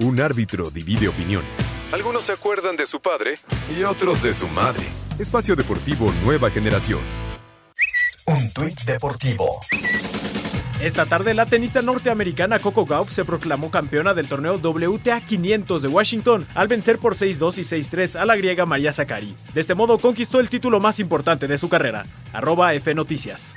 [0.00, 1.76] Un árbitro divide opiniones.
[1.92, 3.38] Algunos se acuerdan de su padre
[3.78, 4.82] y otros de su madre.
[5.20, 7.00] Espacio Deportivo Nueva Generación.
[8.26, 9.60] Un tuit deportivo.
[10.80, 15.88] Esta tarde la tenista norteamericana Coco Gauff se proclamó campeona del torneo WTA 500 de
[15.88, 19.36] Washington al vencer por 6-2 y 6-3 a la griega María Zakari.
[19.54, 22.04] De este modo conquistó el título más importante de su carrera.
[22.32, 23.54] Arroba F Noticias.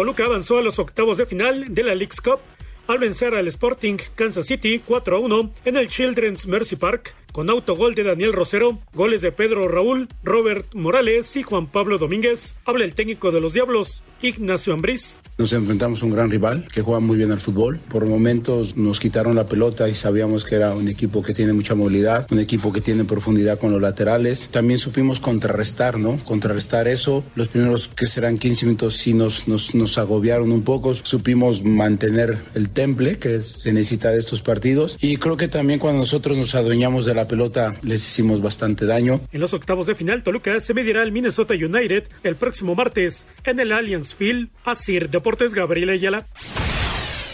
[0.00, 2.38] Toluca avanzó a los octavos de final de la League's Cup
[2.86, 7.50] al vencer al Sporting Kansas City 4 a 1 en el Children's Mercy Park con
[7.50, 12.56] autogol de Daniel Rosero, goles de Pedro Raúl, Robert Morales y Juan Pablo Domínguez.
[12.64, 15.20] Habla el técnico de los Diablos, Ignacio Ambriz.
[15.38, 17.78] Nos enfrentamos a un gran rival que juega muy bien al fútbol.
[17.88, 21.74] Por momentos nos quitaron la pelota y sabíamos que era un equipo que tiene mucha
[21.74, 24.48] movilidad, un equipo que tiene profundidad con los laterales.
[24.50, 26.18] También supimos contrarrestar, ¿no?
[26.24, 27.24] Contrarrestar eso.
[27.34, 30.94] Los primeros que serán 15 minutos sí nos, nos, nos agobiaron un poco.
[30.94, 34.98] Supimos mantener el temple que se necesita de estos partidos.
[35.00, 39.20] Y creo que también cuando nosotros nos adueñamos de la pelota les hicimos bastante daño.
[39.32, 43.60] En los octavos de final, Toluca se medirá al Minnesota United el próximo martes en
[43.60, 44.48] el Allianz Field.
[44.64, 46.26] Asir Deportes Gabriel Ayala.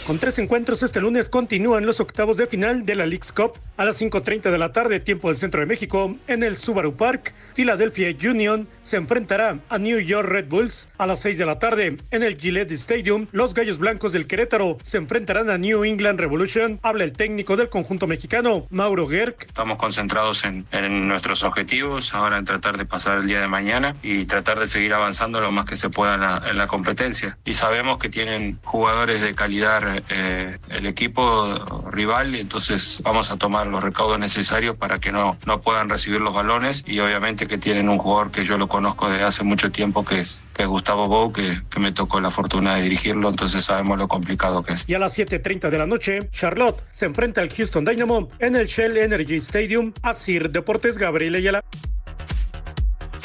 [0.07, 3.83] Con tres encuentros este lunes continúan los octavos de final de la League's Cup a
[3.83, 7.33] las 5.30 de la tarde, tiempo del centro de México, en el Subaru Park.
[7.53, 11.97] Philadelphia Union se enfrentará a New York Red Bulls a las 6 de la tarde
[12.09, 13.27] en el Gillette Stadium.
[13.33, 16.79] Los Gallos Blancos del Querétaro se enfrentarán a New England Revolution.
[16.83, 19.35] Habla el técnico del conjunto mexicano, Mauro Gerg.
[19.41, 23.97] Estamos concentrados en, en nuestros objetivos, ahora en tratar de pasar el día de mañana
[24.01, 27.37] y tratar de seguir avanzando lo más que se pueda en la, en la competencia.
[27.43, 33.67] Y sabemos que tienen jugadores de calidad eh, el equipo rival, entonces vamos a tomar
[33.67, 37.89] los recaudos necesarios para que no, no puedan recibir los balones y obviamente que tienen
[37.89, 41.07] un jugador que yo lo conozco desde hace mucho tiempo que es, que es Gustavo
[41.07, 44.83] Bou, que, que me tocó la fortuna de dirigirlo, entonces sabemos lo complicado que es.
[44.87, 48.67] Y a las 7.30 de la noche, Charlotte se enfrenta al Houston Dynamo en el
[48.67, 49.93] Shell Energy Stadium.
[50.01, 51.63] Asir Deportes Gabriel Ayala.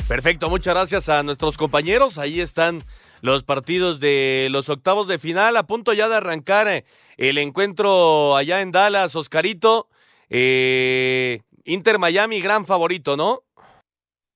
[0.09, 2.19] Perfecto, muchas gracias a nuestros compañeros.
[2.19, 2.83] Ahí están
[3.23, 6.85] los partidos de los octavos de final, a punto ya de arrancar eh,
[7.17, 9.89] el encuentro allá en Dallas, Oscarito.
[10.29, 13.45] Eh, Inter Miami, gran favorito, ¿no?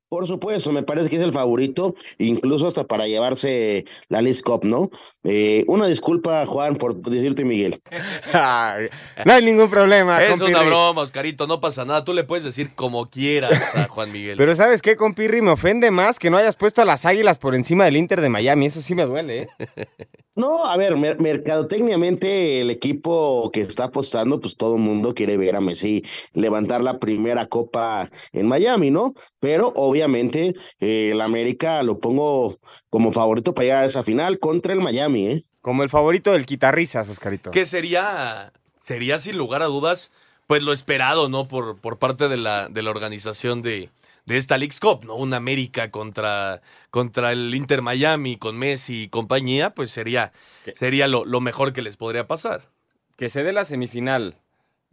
[0.09, 4.65] Por supuesto, me parece que es el favorito, incluso hasta para llevarse la Liz Cup,
[4.65, 4.89] ¿no?
[5.25, 7.81] Eh, una disculpa, Juan, por decirte Miguel.
[9.25, 10.23] no hay ningún problema.
[10.23, 10.53] Es compirri.
[10.53, 12.05] una broma, Oscarito, no pasa nada.
[12.05, 14.37] Tú le puedes decir como quieras a Juan Miguel.
[14.37, 15.43] Pero ¿sabes qué, compirri?
[15.43, 18.29] Me ofende más que no hayas puesto a las águilas por encima del Inter de
[18.29, 18.67] Miami.
[18.67, 19.49] Eso sí me duele, ¿eh?
[20.37, 25.39] No, a ver, mer mercadotécnicamente el equipo que está apostando, pues todo el mundo quiere
[25.39, 29.15] ver a Messi levantar la primera copa en Miami, ¿no?
[29.41, 32.59] Pero obviamente eh, el América lo pongo
[32.91, 35.45] como favorito para llegar a esa final contra el Miami, ¿eh?
[35.61, 37.51] Como el favorito del quitarrisas, Oscarito.
[37.51, 40.13] Que sería, sería sin lugar a dudas,
[40.47, 41.49] pues lo esperado, ¿no?
[41.49, 43.91] Por, por parte de la, de la organización de,
[44.27, 45.17] de esta League's Cup, ¿no?
[45.17, 50.33] Un América contra, contra el Inter Miami con Messi y compañía, pues sería,
[50.75, 52.69] sería lo, lo mejor que les podría pasar.
[53.17, 54.37] Que se dé la semifinal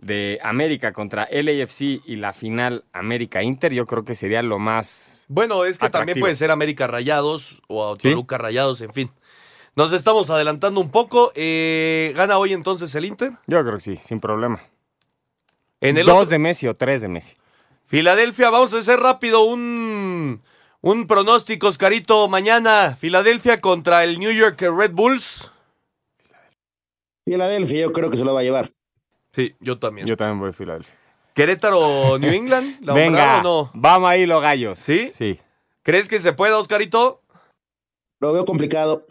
[0.04, 5.26] de América contra LAFC y la final América-Inter, yo creo que sería lo más.
[5.30, 6.00] Bueno, es que atractivo.
[6.00, 9.12] también puede ser América Rayados o Toluca Rayados, en fin.
[9.76, 11.32] Nos estamos adelantando un poco.
[11.36, 13.32] Eh, ¿Gana hoy entonces el Inter?
[13.48, 14.62] Yo creo que sí, sin problema.
[15.82, 17.36] En el Dos otro- de Messi o tres de Messi.
[17.86, 20.42] Filadelfia, vamos a hacer rápido un,
[20.82, 22.28] un pronóstico, Oscarito.
[22.28, 25.50] Mañana, Filadelfia contra el New York Red Bulls.
[27.26, 28.73] Filadelfia, yo creo que se lo va a llevar.
[29.34, 30.08] Sí, yo también.
[30.08, 30.96] Yo también voy a Filadelfia.
[31.34, 32.78] Querétaro, New England.
[32.82, 33.72] ¿La Venga, o no?
[33.74, 34.80] vamos ahí los gallos.
[34.80, 35.12] ¿Sí?
[35.14, 35.40] Sí.
[35.82, 37.22] ¿Crees que se pueda, Oscarito?
[38.20, 39.06] Lo veo complicado.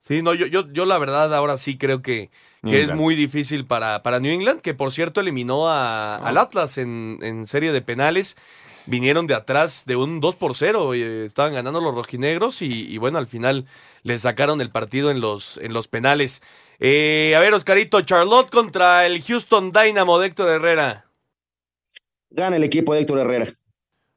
[0.00, 2.30] Sí, no, yo, yo, yo la verdad ahora sí creo que,
[2.62, 7.18] es muy difícil para, para New England, que por cierto eliminó a- al Atlas en,
[7.22, 8.36] en serie de penales.
[8.86, 12.90] Vinieron de atrás de un 2 por 0, y, eh, estaban ganando los rojinegros y,
[12.90, 13.66] y bueno, al final
[14.02, 16.40] les sacaron el partido en los, en los penales.
[16.80, 21.06] Eh, a ver, Oscarito, Charlotte contra el Houston Dynamo de Héctor Herrera.
[22.30, 23.46] Gana el equipo de Héctor Herrera.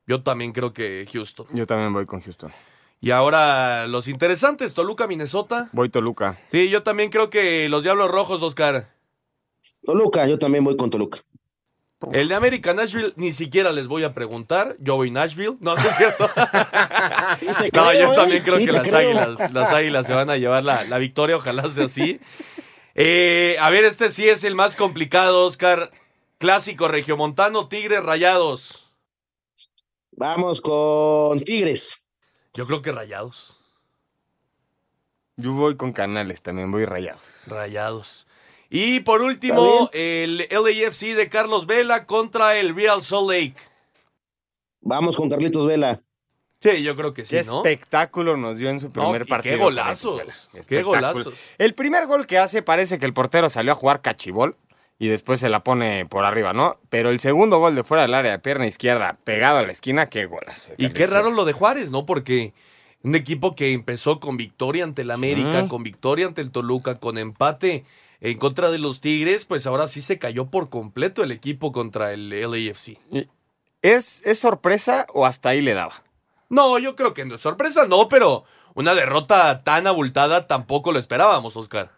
[0.06, 1.47] Yo también creo que Houston.
[1.54, 2.52] Yo también voy con Houston.
[3.00, 5.69] Y ahora los interesantes, Toluca, Minnesota.
[5.74, 6.39] Voy Toluca.
[6.52, 8.93] Sí, yo también creo que los Diablos Rojos, Oscar.
[9.84, 11.19] Toluca, yo también voy con Toluca.
[12.12, 14.76] El de América Nashville ni siquiera les voy a preguntar.
[14.80, 15.58] Yo voy Nashville.
[15.60, 16.30] No, no es cierto.
[17.74, 20.98] no, yo también creo que las águilas, las águilas se van a llevar la, la
[20.98, 21.38] victoria.
[21.38, 22.20] Ojalá sea así.
[22.96, 25.92] Eh, a ver, este sí es el más complicado, Oscar.
[26.38, 28.92] Clásico regiomontano, Tigres Rayados.
[30.12, 32.04] Vamos con Tigres.
[32.54, 33.60] Yo creo que Rayados.
[35.38, 37.44] Yo voy con Canales también, voy Rayados.
[37.48, 38.28] Rayados.
[38.74, 43.56] Y por último, el LAFC de Carlos Vela contra el Real Salt Lake.
[44.80, 46.00] Vamos con Carlitos Vela.
[46.62, 47.58] Sí, yo creo que sí, Qué ¿no?
[47.58, 49.58] espectáculo nos dio en su primer partido.
[49.58, 51.50] qué golazos, qué golazos.
[51.58, 54.56] El primer gol que hace parece que el portero salió a jugar cachibol
[55.00, 56.80] y después se la pone por arriba, ¿no?
[56.90, 60.06] Pero el segundo gol de fuera del área de pierna izquierda, pegado a la esquina,
[60.06, 60.70] qué golazo.
[60.78, 62.06] Y qué raro lo de Juárez, ¿no?
[62.06, 62.54] Porque
[63.04, 65.68] un equipo que empezó con victoria ante el América, Sí.
[65.68, 67.84] con victoria ante el Toluca, con empate
[68.22, 72.14] en contra de los Tigres, pues ahora sí se cayó por completo el equipo contra
[72.14, 73.00] el LAFC.
[73.82, 76.04] ¿Es, ¿Es sorpresa o hasta ahí le daba?
[76.48, 78.44] No, yo creo que no es sorpresa, no, pero
[78.76, 81.92] una derrota tan abultada tampoco lo esperábamos, Oscar.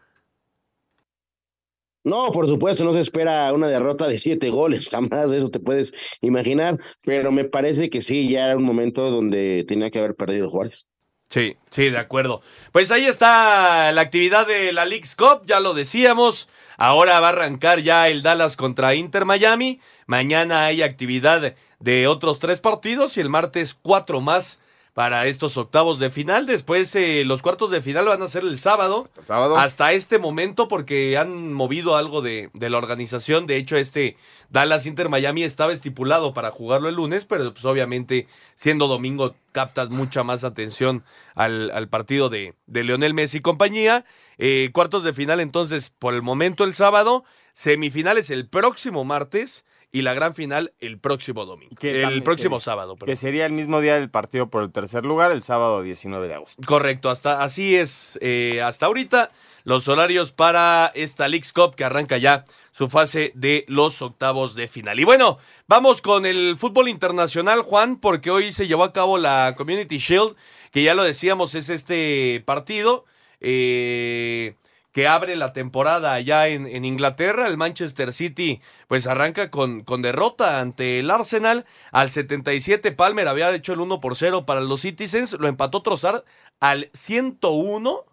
[2.06, 5.94] No, por supuesto, no se espera una derrota de siete goles, jamás eso te puedes
[6.22, 10.50] imaginar, pero me parece que sí, ya era un momento donde tenía que haber perdido
[10.50, 10.86] Juárez.
[11.34, 12.43] Sí, sí, de acuerdo.
[12.72, 16.48] Pues ahí está la actividad de la League's Cup, ya lo decíamos.
[16.78, 19.82] Ahora va a arrancar ya el Dallas contra Inter Miami.
[20.06, 24.60] Mañana hay actividad de otros tres partidos y el martes cuatro más
[24.94, 26.46] para estos octavos de final.
[26.46, 29.06] Después eh, los cuartos de final van a ser el sábado.
[29.26, 29.58] sábado.
[29.58, 33.48] Hasta este momento porque han movido algo de, de la organización.
[33.48, 34.18] De hecho, este
[34.50, 39.90] Dallas Inter Miami estaba estipulado para jugarlo el lunes, pero pues obviamente siendo domingo captas
[39.90, 41.04] mucha más atención
[41.34, 44.06] al, al partido de, de Leonel Messi y compañía.
[44.38, 50.02] Eh, cuartos de final entonces por el momento el sábado, semifinales el próximo martes y
[50.02, 51.76] la gran final el próximo domingo.
[51.80, 53.12] Que El próximo sería- sábado, perdón.
[53.14, 56.34] Que sería el mismo día del partido por el tercer lugar, el sábado 19 de
[56.34, 56.62] agosto.
[56.66, 59.32] Correcto, hasta así es eh, hasta ahorita
[59.64, 64.68] los horarios para esta League's Cup que arranca ya su fase de los octavos de
[64.68, 65.00] final.
[65.00, 69.54] Y bueno, vamos con el fútbol internacional, Juan, porque hoy se llevó a cabo la
[69.56, 70.36] Community Shield,
[70.72, 73.06] que ya lo decíamos, es este partido
[73.40, 74.56] eh,
[74.94, 77.48] que abre la temporada allá en, en Inglaterra.
[77.48, 81.66] El Manchester City pues arranca con, con derrota ante el Arsenal.
[81.92, 86.24] Al 77 Palmer había hecho el 1 por 0 para los Citizens, lo empató Trozar
[86.60, 88.06] al 101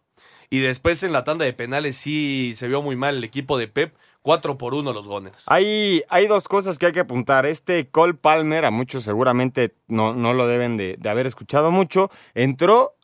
[0.48, 3.68] y después en la tanda de penales sí se vio muy mal el equipo de
[3.68, 3.94] Pep.
[4.22, 5.44] 4 por 1 los Gunners.
[5.46, 7.46] Hay, hay dos cosas que hay que apuntar.
[7.46, 12.10] Este Cole Palmer, a muchos seguramente no, no lo deben de, de haber escuchado mucho,
[12.34, 12.96] entró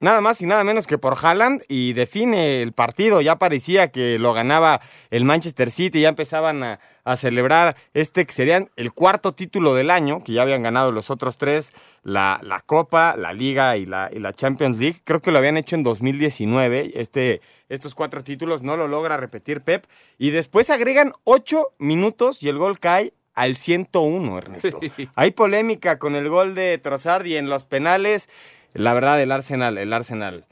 [0.00, 3.20] nada más y nada menos que por Haaland y define el partido.
[3.20, 4.80] Ya parecía que lo ganaba
[5.10, 9.90] el Manchester City, ya empezaban a, a celebrar este que serían el cuarto título del
[9.90, 14.10] año, que ya habían ganado los otros tres, la, la Copa, la Liga y la,
[14.12, 15.00] y la Champions League.
[15.04, 16.92] Creo que lo habían hecho en 2019.
[16.94, 19.86] Este, estos cuatro títulos no lo logra repetir Pep.
[20.18, 24.80] Y después agregan ocho minutos y el gol cae al 101, Ernesto.
[25.14, 28.28] Hay polémica con el gol de Trossard y en los penales.
[28.76, 30.46] La verdad, el Arsenal, el Arsenal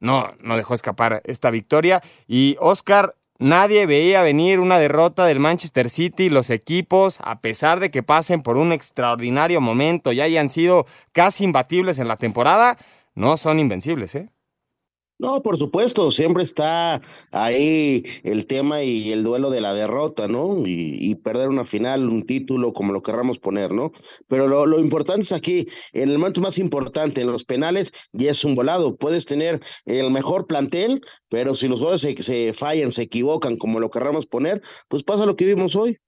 [0.00, 2.02] no, no dejó escapar esta victoria.
[2.26, 6.30] Y Oscar, nadie veía venir una derrota del Manchester City.
[6.30, 11.44] Los equipos, a pesar de que pasen por un extraordinario momento y hayan sido casi
[11.44, 12.76] imbatibles en la temporada,
[13.14, 14.30] no son invencibles, ¿eh?
[15.20, 20.66] No, por supuesto, siempre está ahí el tema y el duelo de la derrota, ¿no?
[20.66, 23.92] Y, y perder una final, un título, como lo querramos poner, ¿no?
[24.28, 28.42] Pero lo, importante es aquí, en el momento más importante, en los penales, ya es
[28.46, 28.96] un volado.
[28.96, 33.78] Puedes tener el mejor plantel, pero si los goles se, se fallan, se equivocan, como
[33.78, 35.98] lo querramos poner, pues pasa lo que vimos hoy.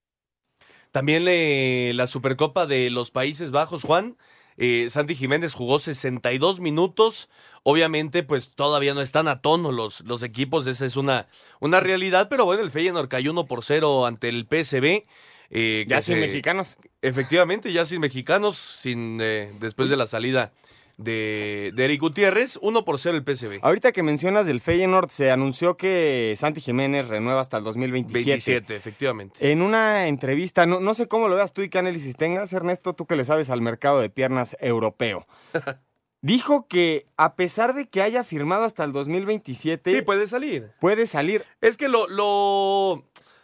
[0.91, 4.17] También eh, la Supercopa de los Países Bajos, Juan.
[4.65, 7.29] Eh, Santi Jiménez jugó 62 minutos.
[7.65, 11.27] Obviamente, pues todavía no están a tono los, los equipos, esa es una,
[11.59, 15.05] una realidad, pero bueno, el Feyenoord cayó 1 por 0 ante el PSV.
[15.51, 16.77] eh, Ya sin se- mexicanos.
[17.03, 20.53] Efectivamente, ya sin mexicanos, sin eh, después de la salida
[20.97, 23.59] de, de Eric Gutiérrez, 1 por 0 el PSV.
[23.63, 28.31] Ahorita que mencionas del Feyenoord, se anunció que Santi Jiménez renueva hasta el 2027.
[28.31, 29.51] 27, efectivamente.
[29.53, 32.95] En una entrevista, no, no sé cómo lo veas tú y qué análisis tengas, Ernesto,
[32.95, 35.27] tú que le sabes al mercado de piernas europeo.
[36.25, 40.71] Dijo que a pesar de que haya firmado hasta el 2027, Sí, puede salir.
[40.81, 41.43] puede salir.
[41.61, 43.03] Es que lo, lo,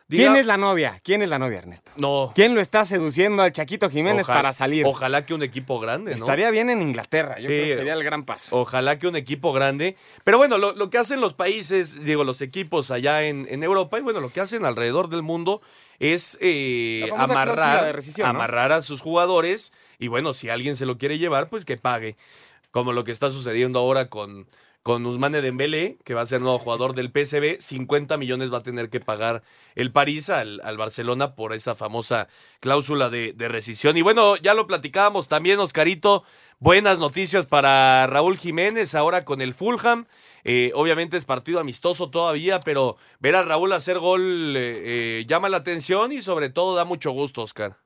[0.08, 0.98] ¿Quién es la novia?
[1.04, 1.92] ¿Quién es la novia, Ernesto?
[1.96, 2.32] No.
[2.34, 4.86] ¿Quién lo está seduciendo al Chaquito Jiménez Ojalá- para salir?
[4.86, 6.16] Ojalá que un equipo grande, ¿no?
[6.16, 7.46] Estaría bien en Inglaterra, yo Sí.
[7.48, 8.56] creo que sería el gran paso.
[8.56, 9.96] Ojalá que un equipo grande.
[10.24, 13.98] Pero bueno, lo, lo que hacen los países, digo, los equipos allá en, en Europa,
[13.98, 15.60] y bueno, lo que hacen alrededor del mundo
[15.98, 19.72] es eh, amarrar a sus jugadores.
[19.98, 22.16] Y bueno, si alguien se lo quiere llevar, pues que pague.
[22.70, 24.46] Como lo que está sucediendo ahora con,
[24.88, 27.60] con Usmane Dembélé, que va a ser nuevo jugador del PSV.
[27.60, 29.42] 50 millones va a tener que pagar
[29.74, 32.28] el París al, Barcelona por esa famosa
[32.60, 33.98] cláusula de, de rescisión.
[33.98, 36.24] Y bueno, ya lo platicábamos también, Oscarito.
[36.58, 40.06] Buenas noticias para Raúl Jiménez ahora con el Fulham.
[40.42, 45.50] Eh, obviamente es partido amistoso todavía, pero ver a Raúl hacer gol eh, eh, llama
[45.50, 47.76] la atención y sobre todo da mucho gusto, Oscar.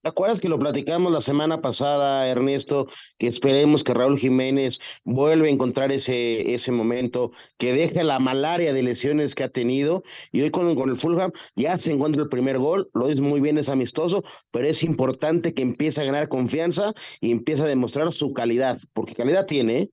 [0.00, 2.86] ¿Te acuerdas que lo platicamos la semana pasada, Ernesto?
[3.18, 8.72] Que esperemos que Raúl Jiménez vuelva a encontrar ese, ese momento, que deje la malaria
[8.72, 10.04] de lesiones que ha tenido.
[10.30, 13.40] Y hoy con, con el Fulham ya se encuentra el primer gol, lo es muy
[13.40, 14.22] bien, es amistoso,
[14.52, 19.16] pero es importante que empiece a ganar confianza y empiece a demostrar su calidad, porque
[19.16, 19.90] calidad tiene, ¿eh?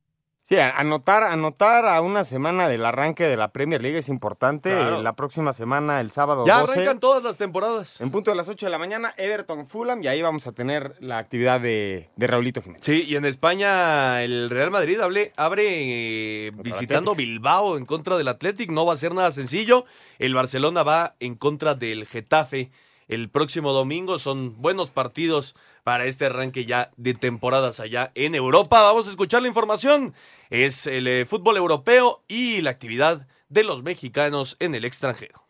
[0.47, 4.69] Sí, anotar, anotar a una semana del arranque de la Premier League es importante.
[4.69, 5.01] Claro.
[5.01, 7.99] La próxima semana, el sábado Ya 12, arrancan todas las temporadas.
[7.99, 10.97] en punto de las 8 de la mañana, Everton Fulham, y ahí vamos a tener
[10.99, 12.83] la actividad de, de Raulito Jiménez.
[12.85, 18.69] Sí, y en España el Real Madrid abre eh, visitando Bilbao en contra del Athletic.
[18.69, 19.85] No va a ser nada sencillo.
[20.19, 22.69] El Barcelona va en contra del Getafe
[23.07, 24.19] el próximo domingo.
[24.19, 25.55] Son buenos partidos
[25.86, 28.81] para este arranque ya de temporadas allá en Europa.
[28.81, 30.15] Vamos a escuchar la información.
[30.49, 35.44] Es el eh, fútbol europeo y la actividad de los mexicanos en el extranjero.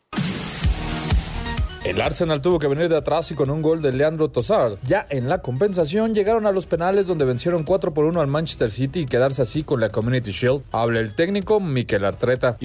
[1.86, 4.80] El Arsenal tuvo que venir de atrás y con un gol de Leandro Tosar.
[4.88, 8.72] Ya en la compensación llegaron a los penales donde vencieron 4 por 1 al Manchester
[8.72, 10.64] City y quedarse así con la Community Shield.
[10.72, 12.58] Habla el técnico Mikel Arteta.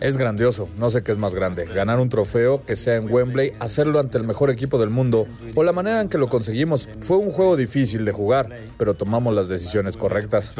[0.00, 3.54] Es grandioso, no sé qué es más grande, ganar un trofeo que sea en Wembley,
[3.58, 5.26] hacerlo ante el mejor equipo del mundo
[5.56, 6.88] o la manera en que lo conseguimos.
[7.00, 10.54] Fue un juego difícil de jugar, pero tomamos las decisiones correctas.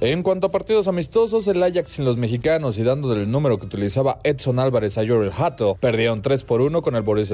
[0.00, 3.66] En cuanto a partidos amistosos, el Ajax sin los mexicanos y dando el número que
[3.66, 7.27] utilizaba Edson Álvarez a Jorel Hato, perdieron 3 por 1 con el Borussia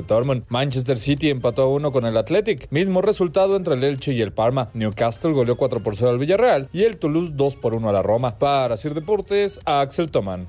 [0.49, 4.33] Manchester City empató a 1 con el Athletic, mismo resultado entre el Elche y el
[4.33, 4.71] Parma.
[4.75, 8.03] Newcastle goleó 4 por 0 al Villarreal y el Toulouse 2 por 1 a la
[8.03, 8.39] Roma.
[8.39, 10.49] Para Sir Deportes, Axel Toman.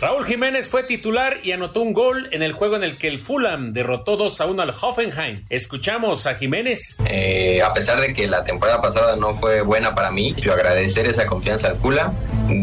[0.00, 3.20] Raúl Jiménez fue titular y anotó un gol en el juego en el que el
[3.20, 5.44] Fulham derrotó 2 a 1 al Hoffenheim.
[5.50, 6.96] Escuchamos a Jiménez.
[7.04, 11.06] Eh, a pesar de que la temporada pasada no fue buena para mí, yo agradecer
[11.06, 12.14] esa confianza al Fulham,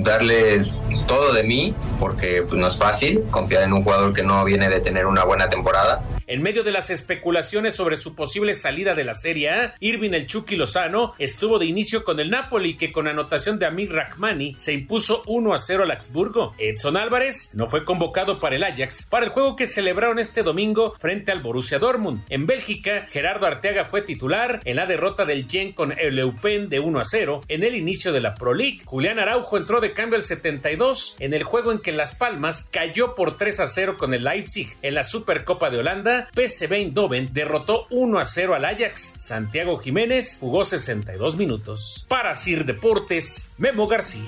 [0.03, 0.75] darles
[1.05, 4.67] todo de mí, porque pues, no es fácil confiar en un jugador que no viene
[4.67, 6.01] de tener una buena temporada.
[6.27, 10.27] En medio de las especulaciones sobre su posible salida de la Serie A, Irving el
[10.27, 14.73] Chucky Lozano estuvo de inicio con el Napoli, que con anotación de Amir Rahmani se
[14.73, 16.53] impuso 1 a 0 al Augsburgo.
[16.57, 20.95] Edson Álvarez no fue convocado para el Ajax para el juego que celebraron este domingo
[20.99, 22.25] frente al Borussia Dortmund.
[22.27, 26.81] En Bélgica, Gerardo Arteaga fue titular en la derrota del Gen con el Eupen de
[26.81, 28.81] 1 a 0 en el inicio de la Pro League.
[28.83, 33.15] Julián Araujo entró de cambio al 72 en el juego en que Las Palmas cayó
[33.15, 34.75] por 3 a 0 con el Leipzig.
[34.81, 39.15] En la Supercopa de Holanda, PSV Eindhoven derrotó 1 a 0 al Ajax.
[39.19, 42.05] Santiago Jiménez jugó 62 minutos.
[42.09, 44.27] Para Sir Deportes, Memo García.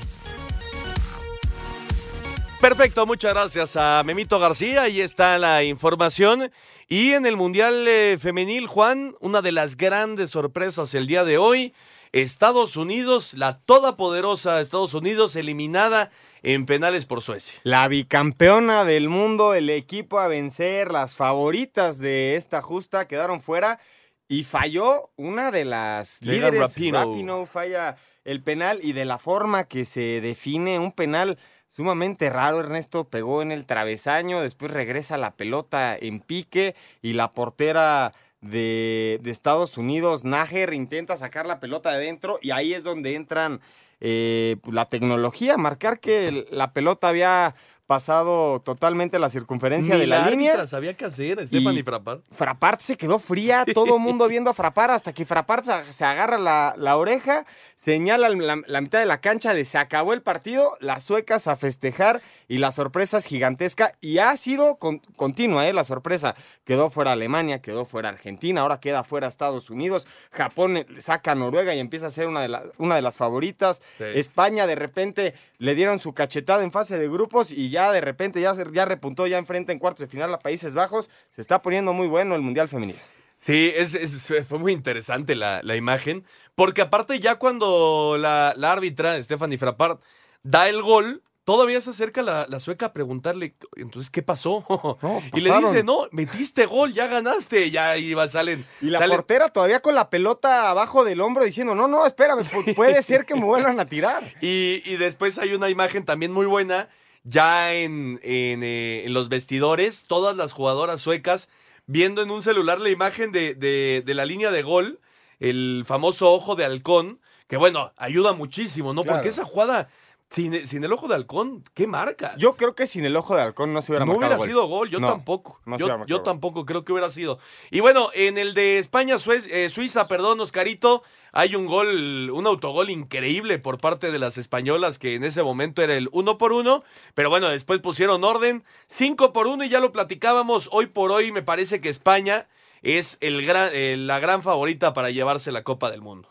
[2.62, 4.84] Perfecto, muchas gracias a Memito García.
[4.84, 6.52] Ahí está la información.
[6.90, 11.38] Y en el Mundial eh, Femenil, Juan, una de las grandes sorpresas el día de
[11.38, 11.74] hoy.
[12.12, 16.12] Estados Unidos, la todopoderosa Estados Unidos, eliminada
[16.44, 17.60] en penales por Suecia.
[17.64, 23.80] La bicampeona del mundo, el equipo a vencer, las favoritas de esta justa quedaron fuera
[24.28, 26.62] y falló una de las Megan líderes.
[26.62, 27.06] Rapinoe.
[27.06, 32.60] Rapinoe falla el penal y de la forma que se define un penal sumamente raro.
[32.60, 39.20] Ernesto pegó en el travesaño, después regresa la pelota en pique y la portera de,
[39.22, 43.60] de Estados Unidos, Nager, intenta sacar la pelota de dentro y ahí es donde entran
[44.02, 47.56] eh, la tecnología, marcar que la pelota había
[47.94, 50.52] pasado totalmente la circunferencia Ni de la, línea.
[50.52, 52.22] árbitra sabía qué hacer, Stephanie Y Frappart.
[52.32, 56.38] Frappart se quedó fría, todo el mundo viendo a Frappart hasta que Frappart se, agarra
[56.38, 60.72] la, la oreja, señala la, la mitad de la cancha de se acabó el partido,
[60.80, 65.74] las suecas a festejar y la sorpresa es gigantesca y ha sido con- continua, ¿eh?
[65.74, 66.36] la sorpresa.
[66.66, 71.36] Quedó fuera Alemania, quedó fuera Argentina, ahora queda fuera Estados Unidos, Japón eh, saca a
[71.36, 73.82] Noruega y empieza a ser una de, la- una de las favoritas.
[73.98, 74.04] Sí.
[74.14, 78.40] España de repente le dieron su cachetada en fase de grupos y ya de repente
[78.42, 81.10] ya, ya repuntó ya enfrente en cuartos de final a Países Bajos.
[81.30, 83.00] Se está poniendo muy bueno el Mundial Femenil.
[83.38, 86.26] Sí, es, es- fue muy interesante la, la imagen,
[86.56, 90.02] porque aparte ya cuando la, la árbitra, Stephanie Frappart,
[90.44, 94.66] da el gol, todavía se acerca la, la sueca a preguntarle, entonces, ¿qué pasó?
[95.34, 98.66] y le dice, no, metiste gol, ya ganaste, ya iba, salen.
[98.82, 102.42] Y la salen- portera todavía con la pelota abajo del hombro diciendo, no, no, espérame,
[102.42, 104.22] pu- puede ser que me vuelvan a tirar.
[104.42, 106.90] Y, y después hay una imagen también muy buena,
[107.24, 111.50] ya en, en, eh, en los vestidores, todas las jugadoras suecas
[111.86, 115.00] viendo en un celular la imagen de, de- de la línea de gol,
[115.40, 119.02] el famoso ojo de halcón, que bueno, ayuda muchísimo, ¿no?
[119.04, 119.18] Claro.
[119.18, 119.90] Porque esa jugada,
[120.30, 122.36] sin, sin el ojo de halcón, ¿qué marca?
[122.38, 124.68] Yo creo que sin el ojo de halcón no se hubiera no marcado hubiera sido
[124.68, 125.60] gol, yo No, tampoco.
[125.66, 127.40] no yo yo tampoco creo que hubiera sido.
[127.72, 131.02] Y bueno, en el de España, Suez- eh, Suiza, perdón, Oscarito,
[131.32, 135.82] hay un gol, un autogol increíble por parte de las españolas, que en ese momento
[135.82, 139.80] era el uno por uno, pero bueno, después pusieron orden, cinco por uno y ya
[139.80, 142.48] lo platicábamos, hoy por hoy me parece que España
[142.82, 146.30] es el gran, eh, la gran favorita para llevarse la Copa del Mundo.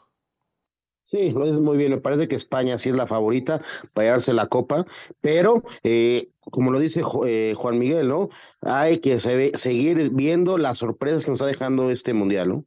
[1.11, 1.91] Sí, lo dices muy bien.
[1.91, 3.63] Me parece que España sí es la favorita
[3.95, 4.85] para llevarse la copa,
[5.23, 8.29] pero eh, como lo dice eh, Juan Miguel, ¿no?
[8.61, 12.65] Hay que seguir viendo las sorpresas que nos está dejando este mundial, ¿no?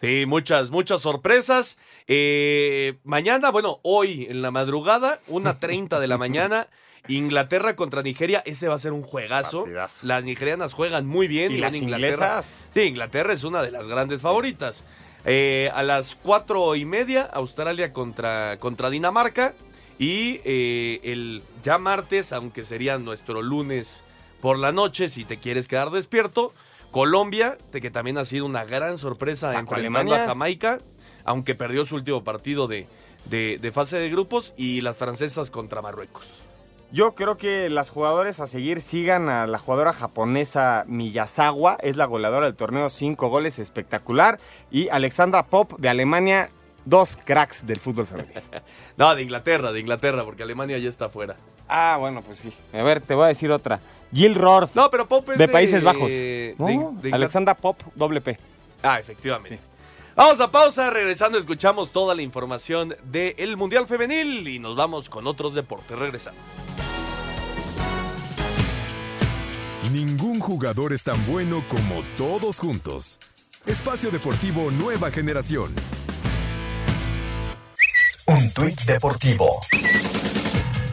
[0.00, 1.76] Sí, muchas, muchas sorpresas.
[2.06, 6.68] Eh, mañana, bueno, hoy en la madrugada, una 30 de la mañana,
[7.08, 8.42] Inglaterra contra Nigeria.
[8.46, 9.66] Ese va a ser un juegazo.
[10.02, 11.50] Las nigerianas juegan muy bien.
[11.52, 12.08] ¿Y las Inglaterra.
[12.26, 12.58] inglesas?
[12.74, 14.84] Sí, Inglaterra es una de las grandes favoritas.
[15.24, 19.54] Eh, a las cuatro y media, Australia contra, contra Dinamarca.
[19.98, 24.04] Y eh, el ya martes, aunque sería nuestro lunes
[24.40, 26.54] por la noche, si te quieres quedar despierto,
[26.90, 30.24] Colombia, que también ha sido una gran sorpresa Sacó enfrentando Alemania.
[30.24, 30.78] a Jamaica,
[31.24, 32.86] aunque perdió su último partido de,
[33.26, 36.40] de, de fase de grupos, y las francesas contra Marruecos.
[36.90, 42.06] Yo creo que las jugadoras a seguir sigan a la jugadora japonesa Miyazawa, es la
[42.06, 44.38] goleadora del torneo, cinco goles, espectacular.
[44.70, 46.48] Y Alexandra Pop de Alemania,
[46.86, 48.40] dos cracks del fútbol femenino.
[48.96, 51.36] No, de Inglaterra, de Inglaterra, porque Alemania ya está fuera.
[51.68, 52.52] Ah, bueno, pues sí.
[52.72, 53.80] A ver, te voy a decir otra.
[54.12, 54.70] Jill Roth.
[54.74, 56.08] No, pero Pop es de, de- Países Bajos.
[56.08, 57.12] de- No, de.
[57.12, 58.38] Alexandra Pop, doble P.
[58.82, 59.58] Ah, efectivamente.
[60.16, 65.26] Vamos a pausa, regresando escuchamos toda la información del Mundial Femenil y nos vamos con
[65.26, 65.96] otros deportes.
[65.98, 66.40] Regresamos.
[69.92, 73.18] Ningún jugador es tan bueno como todos juntos.
[73.64, 75.74] Espacio Deportivo Nueva Generación.
[78.26, 79.60] Un tuit deportivo.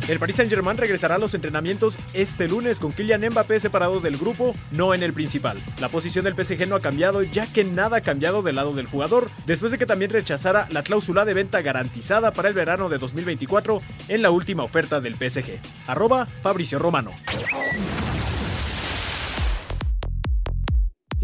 [0.08, 4.54] El Paris Saint-Germain regresará a los entrenamientos este lunes con Kylian Mbappé separado del grupo,
[4.70, 5.58] no en el principal.
[5.80, 8.86] La posición del PSG no ha cambiado ya que nada ha cambiado del lado del
[8.86, 13.00] jugador, después de que también rechazara la cláusula de venta garantizada para el verano de
[13.00, 15.60] 2024 en la última oferta del PSG.
[15.88, 17.12] Arroba Fabricio Romano.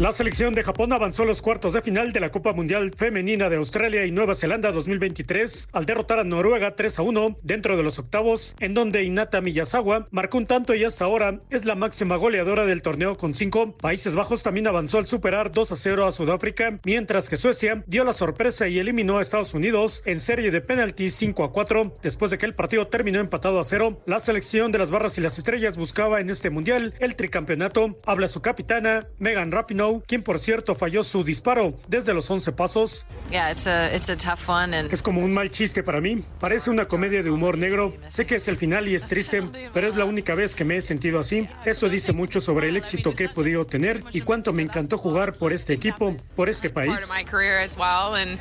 [0.02, 3.48] La selección de Japón avanzó a los cuartos de final de la Copa Mundial Femenina
[3.48, 7.84] de Australia y Nueva Zelanda 2023 al derrotar a Noruega 3 a 1 dentro de
[7.84, 12.16] los octavos, en donde Inata Miyazawa marcó un tanto y hasta ahora es la máxima
[12.16, 13.76] goleadora del torneo con 5.
[13.76, 18.02] Países Bajos también avanzó al superar 2 a 0 a Sudáfrica, mientras que Suecia dio
[18.02, 22.32] la sorpresa y eliminó a Estados Unidos en serie de penaltis 5 a 4 después
[22.32, 24.02] de que el partido terminó empatado a 0.
[24.06, 27.96] La selección de las barras y las estrellas buscaba en este mundial el tricampeonato.
[28.04, 33.06] Habla su capitana, Megan Rapinoe, quien por cierto falló su disparo desde los 11 pasos.
[33.30, 36.22] Yeah, it's a it's a tough one and Es como un mal chiste para mí.
[36.40, 37.94] Parece una comedia de humor negro.
[38.08, 40.76] Sé que es el final y es triste, pero es la única vez que me
[40.76, 41.48] he sentido así.
[41.64, 45.34] Eso dice mucho sobre el éxito que he podido tener y cuánto me encantó jugar
[45.34, 47.10] por este equipo, por este país.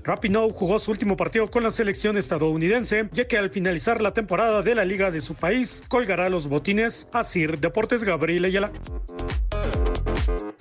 [0.03, 4.61] Rapinoe jugó su último partido con la selección estadounidense, ya que al finalizar la temporada
[4.61, 8.71] de la liga de su país, colgará los botines a Sir Deportes Gabriel Ayala.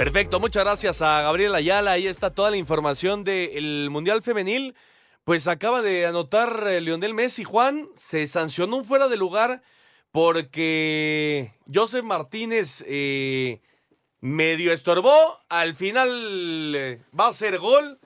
[0.00, 1.92] Perfecto, muchas gracias a Gabriel Ayala.
[1.92, 4.74] Ahí está toda la información del Mundial Femenil.
[5.24, 7.44] Pues acaba de anotar eh, Lionel Messi.
[7.44, 9.60] Juan se sancionó un fuera de lugar
[10.10, 13.60] porque Joseph Martínez eh,
[14.22, 15.38] medio estorbó.
[15.50, 17.98] Al final eh, va a ser gol.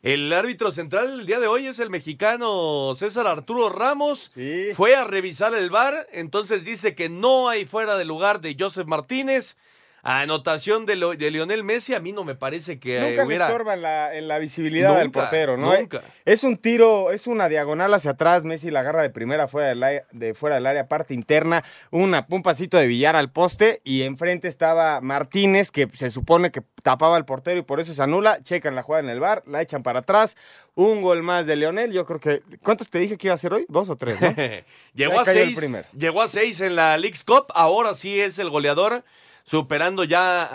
[0.00, 4.32] El árbitro central el día de hoy es el mexicano César Arturo Ramos.
[4.74, 8.86] Fue a revisar el bar, entonces dice que no hay fuera de lugar de Joseph
[8.86, 9.58] Martínez.
[10.02, 13.26] Anotación de, lo- de Lionel Messi, a mí no me parece que eh, Nunca le
[13.26, 13.46] hubiera...
[13.46, 15.74] estorba en la, en la visibilidad del portero, ¿no?
[15.76, 16.02] nunca.
[16.24, 18.44] Es un tiro, es una diagonal hacia atrás.
[18.44, 21.64] Messi la agarra de primera fuera del, área- de fuera del área, parte interna.
[21.90, 23.80] Una, un pasito de billar al poste.
[23.84, 28.02] Y enfrente estaba Martínez, que se supone que tapaba al portero y por eso se
[28.02, 28.42] anula.
[28.42, 30.36] Checan la jugada en el bar, la echan para atrás.
[30.74, 31.92] Un gol más de Lionel.
[31.92, 32.42] Yo creo que.
[32.62, 33.66] ¿Cuántos te dije que iba a ser hoy?
[33.68, 34.20] ¿Dos o tres?
[34.20, 34.32] ¿no?
[34.94, 39.02] llegó, a seis, llegó a seis en la League's Cup, ahora sí es el goleador,
[39.48, 40.48] superando ya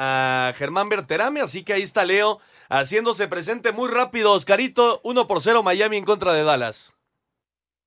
[0.49, 2.39] a Germán Berterame, así que ahí está Leo
[2.69, 4.33] haciéndose presente muy rápido.
[4.33, 6.93] Oscarito, 1 por 0 Miami en contra de Dallas.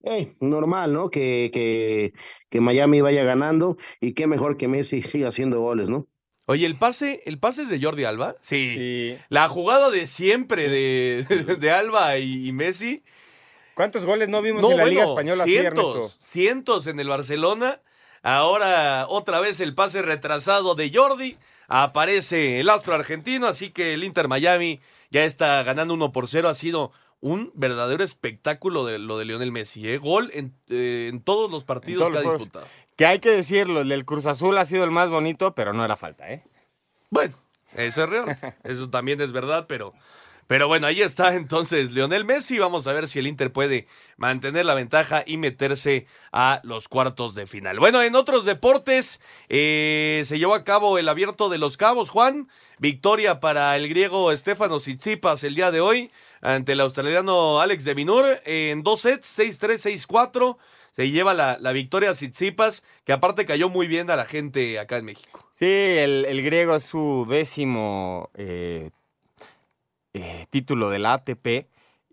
[0.03, 1.09] Eh, normal, ¿no?
[1.09, 2.13] Que, que,
[2.51, 6.07] que Miami vaya ganando y qué mejor que Messi siga haciendo goles, ¿no?
[6.47, 8.37] Oye, ¿el pase, ¿el pase es de Jordi Alba?
[8.41, 9.17] Sí.
[9.29, 13.05] La jugada de siempre de, de Alba y, y Messi.
[13.75, 17.81] ¿Cuántos goles no vimos en la Liga Española cientos, cientos en el Barcelona.
[18.23, 21.37] Ahora otra vez el pase retrasado de Jordi.
[21.69, 26.49] Aparece el astro argentino, así que el Inter Miami ya está ganando 1 por 0.
[26.49, 29.89] Ha sido un verdadero espectáculo de lo de Lionel Messi.
[29.89, 29.99] ¿eh?
[29.99, 32.67] Gol en, eh, en todos los partidos todos que ha los disputado.
[32.97, 35.85] Que hay que decirlo, el del Cruz Azul ha sido el más bonito, pero no
[35.85, 36.45] era falta, ¿eh?
[37.11, 37.37] Bueno,
[37.75, 38.39] eso es real.
[38.65, 39.93] Eso también es verdad, pero,
[40.47, 42.59] pero bueno, ahí está entonces Lionel Messi.
[42.59, 43.87] Vamos a ver si el Inter puede
[44.17, 47.79] mantener la ventaja y meterse a los cuartos de final.
[47.79, 52.49] Bueno, en otros deportes eh, se llevó a cabo el abierto de los cabos, Juan.
[52.79, 56.11] Victoria para el griego Stefano Tsitsipas el día de hoy
[56.43, 60.57] ante el australiano Alex de Minur en dos sets, 6-3, 6-4.
[60.93, 64.79] Se lleva la, la victoria a Tsitsipas, que aparte cayó muy bien a la gente
[64.79, 65.47] acá en México.
[65.51, 68.91] Sí, el, el griego es su décimo eh,
[70.17, 71.67] eh, título de la ATP.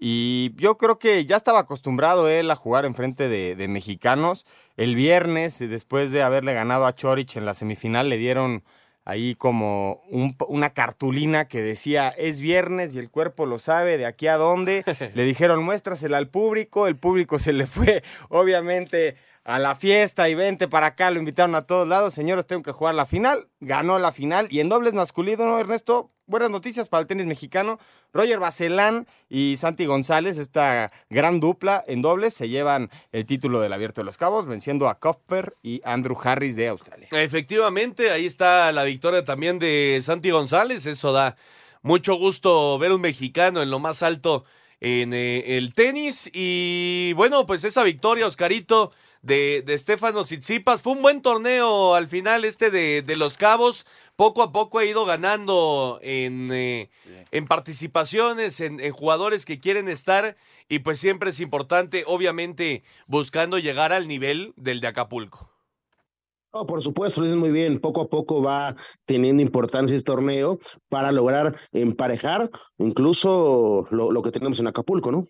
[0.05, 4.45] Y yo creo que ya estaba acostumbrado él a jugar enfrente de, de mexicanos.
[4.75, 8.63] El viernes, después de haberle ganado a Chorich en la semifinal, le dieron
[9.05, 14.05] ahí como un- una cartulina que decía es viernes y el cuerpo lo sabe de
[14.05, 14.83] aquí a dónde.
[15.13, 20.35] Le dijeron muéstrasela al público, el público se le fue obviamente a la fiesta y
[20.35, 23.99] vente para acá, lo invitaron a todos lados, señores, tengo que jugar la final, ganó
[23.99, 26.11] la final y en dobles masculino, ¿no, Ernesto?
[26.25, 27.79] Buenas noticias para el tenis mexicano.
[28.13, 33.73] Roger Bacelán y Santi González, esta gran dupla en dobles, se llevan el título del
[33.73, 37.09] Abierto de los Cabos, venciendo a Kopper y Andrew Harris de Australia.
[37.11, 40.85] Efectivamente, ahí está la victoria también de Santi González.
[40.85, 41.35] Eso da
[41.81, 44.45] mucho gusto ver un mexicano en lo más alto
[44.79, 46.31] en eh, el tenis.
[46.33, 48.93] Y bueno, pues esa victoria, Oscarito,
[49.23, 50.83] de, de Stefano Tsitsipas.
[50.83, 53.87] Fue un buen torneo al final este de, de Los Cabos.
[54.15, 56.91] Poco a poco ha ido ganando en, eh,
[57.31, 60.37] en participaciones, en, en jugadores que quieren estar.
[60.69, 65.49] Y pues siempre es importante, obviamente, buscando llegar al nivel del de Acapulco.
[66.53, 67.79] No, por supuesto, lo dices muy bien.
[67.79, 74.29] Poco a poco va teniendo importancia este torneo para lograr emparejar incluso lo, lo que
[74.29, 75.25] tenemos en Acapulco, ¿no?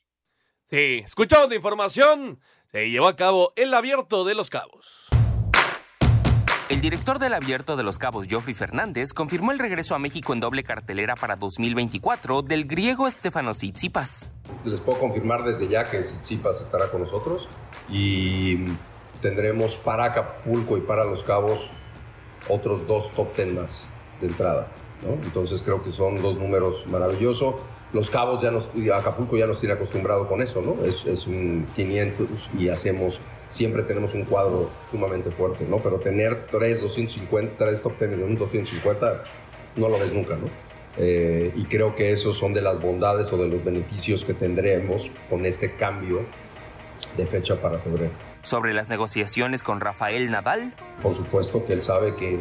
[0.69, 2.41] Sí, escuchamos la información.
[2.73, 5.07] Se llevó a cabo el abierto de los cabos.
[6.69, 10.39] El director del Abierto de los Cabos, Geoffrey Fernández, confirmó el regreso a México en
[10.39, 14.31] doble cartelera para 2024 del griego Stefanos Tsitsipas.
[14.65, 17.47] Les puedo confirmar desde ya que Tsitsipas estará con nosotros
[17.89, 18.65] y
[19.21, 21.59] tendremos para Acapulco y para Los Cabos
[22.49, 23.85] otros dos top ten más
[24.19, 24.67] de entrada.
[25.03, 25.13] ¿no?
[25.23, 27.53] Entonces creo que son dos números maravillosos.
[27.93, 30.83] Los Cabos ya nos, Acapulco ya nos tiene acostumbrado con eso, ¿no?
[30.83, 35.77] Es, es un 500 y hacemos, siempre tenemos un cuadro sumamente fuerte, ¿no?
[35.77, 39.23] Pero tener tres 250, tres top 10 en un 250,
[39.75, 40.49] no lo ves nunca, ¿no?
[40.97, 45.09] Eh, y creo que esos son de las bondades o de los beneficios que tendremos
[45.29, 46.21] con este cambio
[47.17, 48.11] de fecha para febrero.
[48.41, 52.37] Sobre las negociaciones con Rafael Nadal, Por supuesto que él sabe que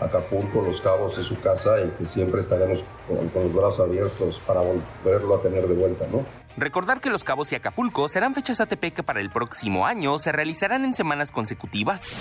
[0.00, 4.60] Acapulco, Los Cabos es su casa y que siempre estaremos con, los brazos abiertos para
[4.60, 6.24] volverlo a tener de vuelta, ¿no?
[6.56, 10.32] recordar que Los Cabos y Acapulco serán fechas ATP que para el próximo año se
[10.32, 12.16] realizarán en semanas consecutivas.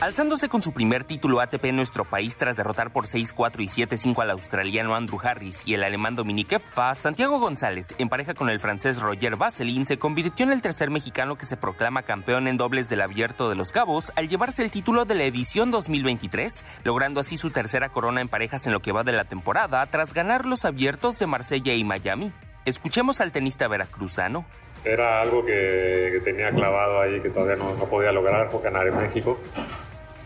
[0.00, 4.22] Alzándose con su primer título ATP en nuestro país tras derrotar por 6-4 y 7-5
[4.22, 8.60] al australiano Andrew Harris y el alemán Dominique Epfa, Santiago González, en pareja con el
[8.60, 12.88] francés Roger Vasselin, se convirtió en el tercer mexicano que se proclama campeón en dobles
[12.88, 17.38] del Abierto de los Cabos al llevarse el título de la edición 2023, logrando así
[17.38, 20.64] su tercera corona en parejas en lo que va de la temporada tras ganar los
[20.64, 22.32] abiertos de Marsella y Miami.
[22.64, 24.44] Escuchemos al tenista veracruzano.
[24.84, 28.96] Era algo que, que tenía clavado ahí, que todavía no, no podía lograr ganar en
[28.98, 29.38] México.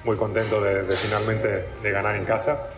[0.04, 2.68] Muy contento de, de finalmente de ganar en casa,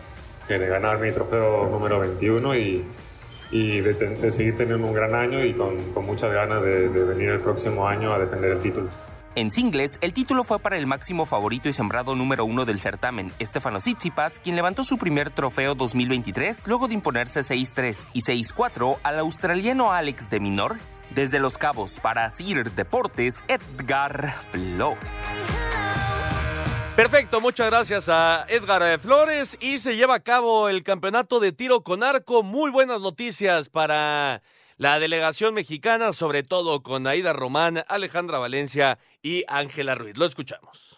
[0.47, 2.85] de ganar mi trofeo número 21 y,
[3.51, 6.89] y de, ten- de seguir teniendo un gran año y con, con muchas ganas de,
[6.89, 8.87] de venir el próximo año a defender el título.
[9.33, 13.31] En singles, el título fue para el máximo favorito y sembrado número uno del certamen,
[13.41, 19.19] Stefano Tsitsipas, quien levantó su primer trofeo 2023 luego de imponerse 6-3 y 6-4 al
[19.19, 20.75] australiano Alex de Minor.
[21.15, 24.99] Desde Los Cabos para CIR Deportes, Edgar Flores.
[26.95, 31.51] Perfecto, muchas gracias a Edgar eh, Flores y se lleva a cabo el campeonato de
[31.51, 32.43] tiro con arco.
[32.43, 34.41] Muy buenas noticias para
[34.77, 40.17] la delegación mexicana, sobre todo con Aida Román, Alejandra Valencia y Ángela Ruiz.
[40.17, 40.97] Lo escuchamos.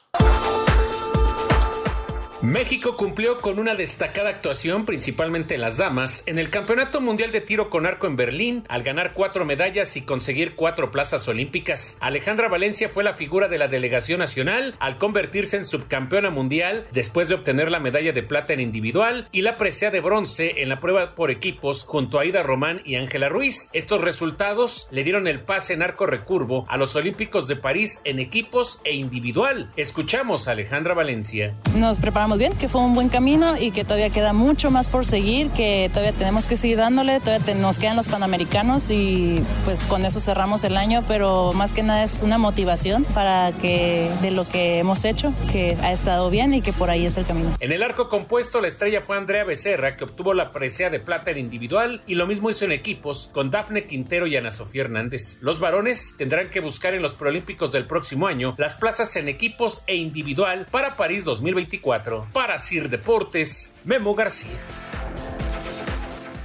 [2.43, 7.39] México cumplió con una destacada actuación, principalmente en las damas, en el Campeonato Mundial de
[7.39, 11.95] Tiro con Arco en Berlín, al ganar cuatro medallas y conseguir cuatro plazas olímpicas.
[12.01, 17.29] Alejandra Valencia fue la figura de la delegación nacional al convertirse en subcampeona mundial después
[17.29, 20.81] de obtener la medalla de plata en individual y la presea de bronce en la
[20.81, 23.69] prueba por equipos junto a Aida Román y Ángela Ruiz.
[23.71, 28.19] Estos resultados le dieron el pase en arco recurvo a los Olímpicos de París en
[28.19, 29.71] equipos e individual.
[29.77, 31.53] Escuchamos a Alejandra Valencia.
[31.77, 35.05] Nos preparamos bien, que fue un buen camino y que todavía queda mucho más por
[35.05, 40.05] seguir, que todavía tenemos que seguir dándole, todavía nos quedan los panamericanos y pues con
[40.05, 44.45] eso cerramos el año, pero más que nada es una motivación para que de lo
[44.45, 47.49] que hemos hecho, que ha estado bien y que por ahí es el camino.
[47.59, 51.31] En el arco compuesto la estrella fue Andrea Becerra, que obtuvo la presea de plata
[51.31, 55.37] en individual y lo mismo hizo en equipos con Dafne Quintero y Ana Sofía Hernández.
[55.41, 59.83] Los varones tendrán que buscar en los Proolímpicos del próximo año las plazas en equipos
[59.87, 62.22] e individual para París 2024.
[62.31, 64.59] Para Sir Deportes, Memo García.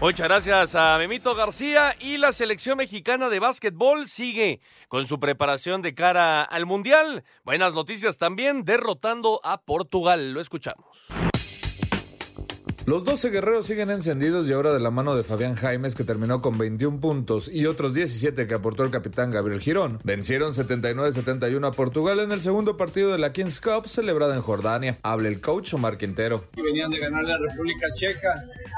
[0.01, 5.83] Muchas gracias a Memito García y la selección mexicana de básquetbol sigue con su preparación
[5.83, 7.25] de cara al Mundial.
[7.45, 10.33] Buenas noticias también, derrotando a Portugal.
[10.33, 11.09] Lo escuchamos.
[12.89, 16.41] Los 12 guerreros siguen encendidos y ahora de la mano de Fabián Jaimes que terminó
[16.41, 19.99] con 21 puntos y otros 17 que aportó el capitán Gabriel Girón.
[20.05, 24.97] Vencieron 79-71 a Portugal en el segundo partido de la Kings Cup celebrada en Jordania.
[25.03, 26.45] Habla el coach Omar Quintero.
[26.57, 28.33] Venían de ganarle a República Checa.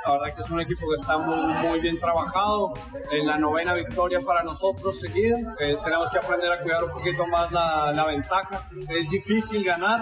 [0.04, 2.74] La verdad que es un equipo que está muy, bien trabajado.
[3.12, 5.38] En la novena victoria para nosotros seguida.
[5.60, 8.60] Eh, tenemos que aprender a cuidar un poquito más la, la ventaja.
[8.88, 10.00] Es difícil ganar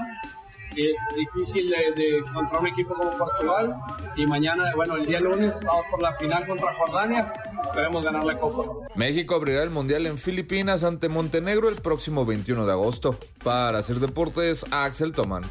[0.86, 3.74] es difícil de, de, contra un equipo como Portugal
[4.16, 7.32] y mañana, bueno, el día lunes vamos por la final contra Jordania,
[7.64, 8.88] esperemos ganar la Copa.
[8.94, 13.18] México abrirá el Mundial en Filipinas ante Montenegro el próximo 21 de agosto.
[13.42, 15.42] Para hacer deportes, Axel Toman.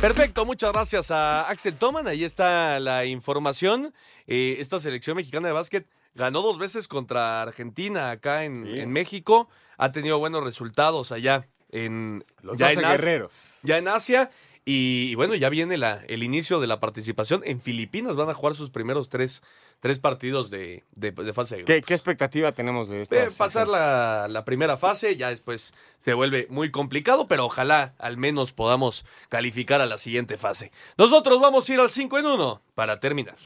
[0.00, 2.06] Perfecto, muchas gracias a Axel Toman.
[2.06, 3.92] Ahí está la información.
[4.26, 8.80] Eh, esta selección mexicana de básquet ganó dos veces contra Argentina acá en, sí.
[8.80, 9.48] en México.
[9.76, 13.58] Ha tenido buenos resultados allá en los ya en guerreros.
[13.62, 14.30] Ya en Asia.
[14.64, 17.40] Y, y, bueno, ya viene la, el inicio de la participación.
[17.46, 19.42] En Filipinas van a jugar sus primeros tres,
[19.80, 23.14] tres partidos de, de, de fase de ¿Qué, ¿Qué, expectativa tenemos de esto?
[23.14, 28.18] De pasar la, la, primera fase, ya después se vuelve muy complicado, pero ojalá al
[28.18, 30.70] menos podamos calificar a la siguiente fase.
[30.98, 33.36] Nosotros vamos a ir al 5 en 1 para terminar.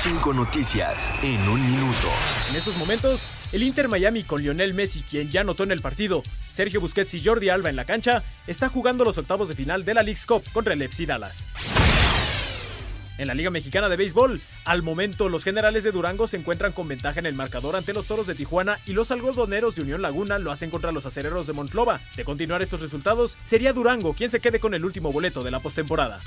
[0.00, 2.06] Cinco noticias en un minuto.
[2.48, 6.22] En esos momentos, el Inter Miami con Lionel Messi, quien ya anotó en el partido,
[6.48, 9.94] Sergio Busquets y Jordi Alba en la cancha, está jugando los octavos de final de
[9.94, 11.46] la League's Cup contra el FC Dallas.
[13.18, 16.86] En la Liga Mexicana de Béisbol, al momento los generales de Durango se encuentran con
[16.86, 20.38] ventaja en el marcador ante los toros de Tijuana y los algodoneros de Unión Laguna
[20.38, 21.98] lo hacen contra los acereros de Monclova.
[22.14, 25.58] De continuar estos resultados, sería Durango quien se quede con el último boleto de la
[25.58, 26.20] postemporada.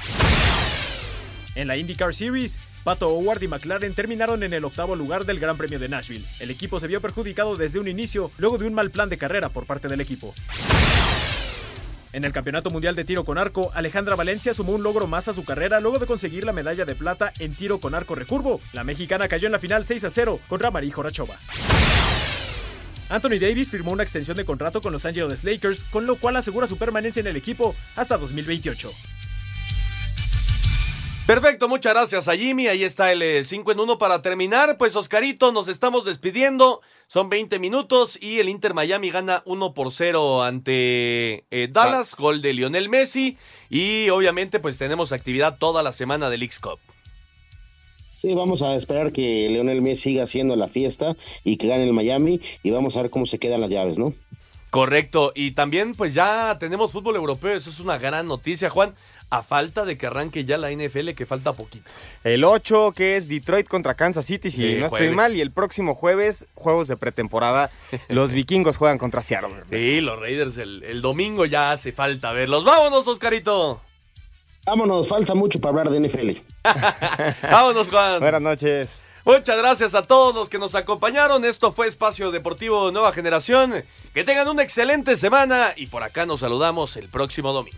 [1.55, 5.57] En la IndyCar Series, Pato Howard y McLaren terminaron en el octavo lugar del Gran
[5.57, 6.25] Premio de Nashville.
[6.39, 9.49] El equipo se vio perjudicado desde un inicio, luego de un mal plan de carrera
[9.49, 10.33] por parte del equipo.
[12.13, 15.33] En el Campeonato Mundial de Tiro con Arco, Alejandra Valencia sumó un logro más a
[15.33, 18.59] su carrera luego de conseguir la medalla de plata en tiro con arco recurvo.
[18.73, 21.35] La mexicana cayó en la final 6 a 0 contra Marí Jorachova.
[23.09, 26.67] Anthony Davis firmó una extensión de contrato con los Angeles Lakers, con lo cual asegura
[26.67, 28.89] su permanencia en el equipo hasta 2028.
[31.31, 32.67] Perfecto, muchas gracias a Jimmy.
[32.67, 34.75] Ahí está el 5 en 1 para terminar.
[34.77, 36.81] Pues Oscarito, nos estamos despidiendo.
[37.07, 42.41] Son 20 minutos y el Inter Miami gana 1 por 0 ante eh, Dallas, gol
[42.41, 43.37] de Lionel Messi.
[43.69, 46.79] Y obviamente pues tenemos actividad toda la semana del X Cup.
[48.21, 51.15] Sí, vamos a esperar que Lionel Messi siga haciendo la fiesta
[51.45, 54.13] y que gane el Miami y vamos a ver cómo se quedan las llaves, ¿no?
[54.71, 58.95] Correcto, y también pues ya tenemos fútbol europeo, eso es una gran noticia, Juan
[59.31, 61.89] a falta de que arranque ya la NFL, que falta poquito.
[62.23, 65.15] El 8, que es Detroit contra Kansas City, si sí, no estoy jueves.
[65.15, 67.71] mal, y el próximo jueves, juegos de pretemporada,
[68.09, 69.55] los vikingos juegan contra Seattle.
[69.69, 72.65] Sí, los Raiders el, el, domingo ya hace falta verlos.
[72.65, 73.81] ¡Vámonos, Oscarito!
[74.65, 76.31] Vámonos, falta mucho para hablar de NFL.
[77.49, 78.19] Vámonos, Juan.
[78.19, 78.89] Buenas noches.
[79.23, 81.45] Muchas gracias a todos los que nos acompañaron.
[81.45, 83.85] Esto fue Espacio Deportivo Nueva Generación.
[84.13, 87.77] Que tengan una excelente semana y por acá nos saludamos el próximo domingo.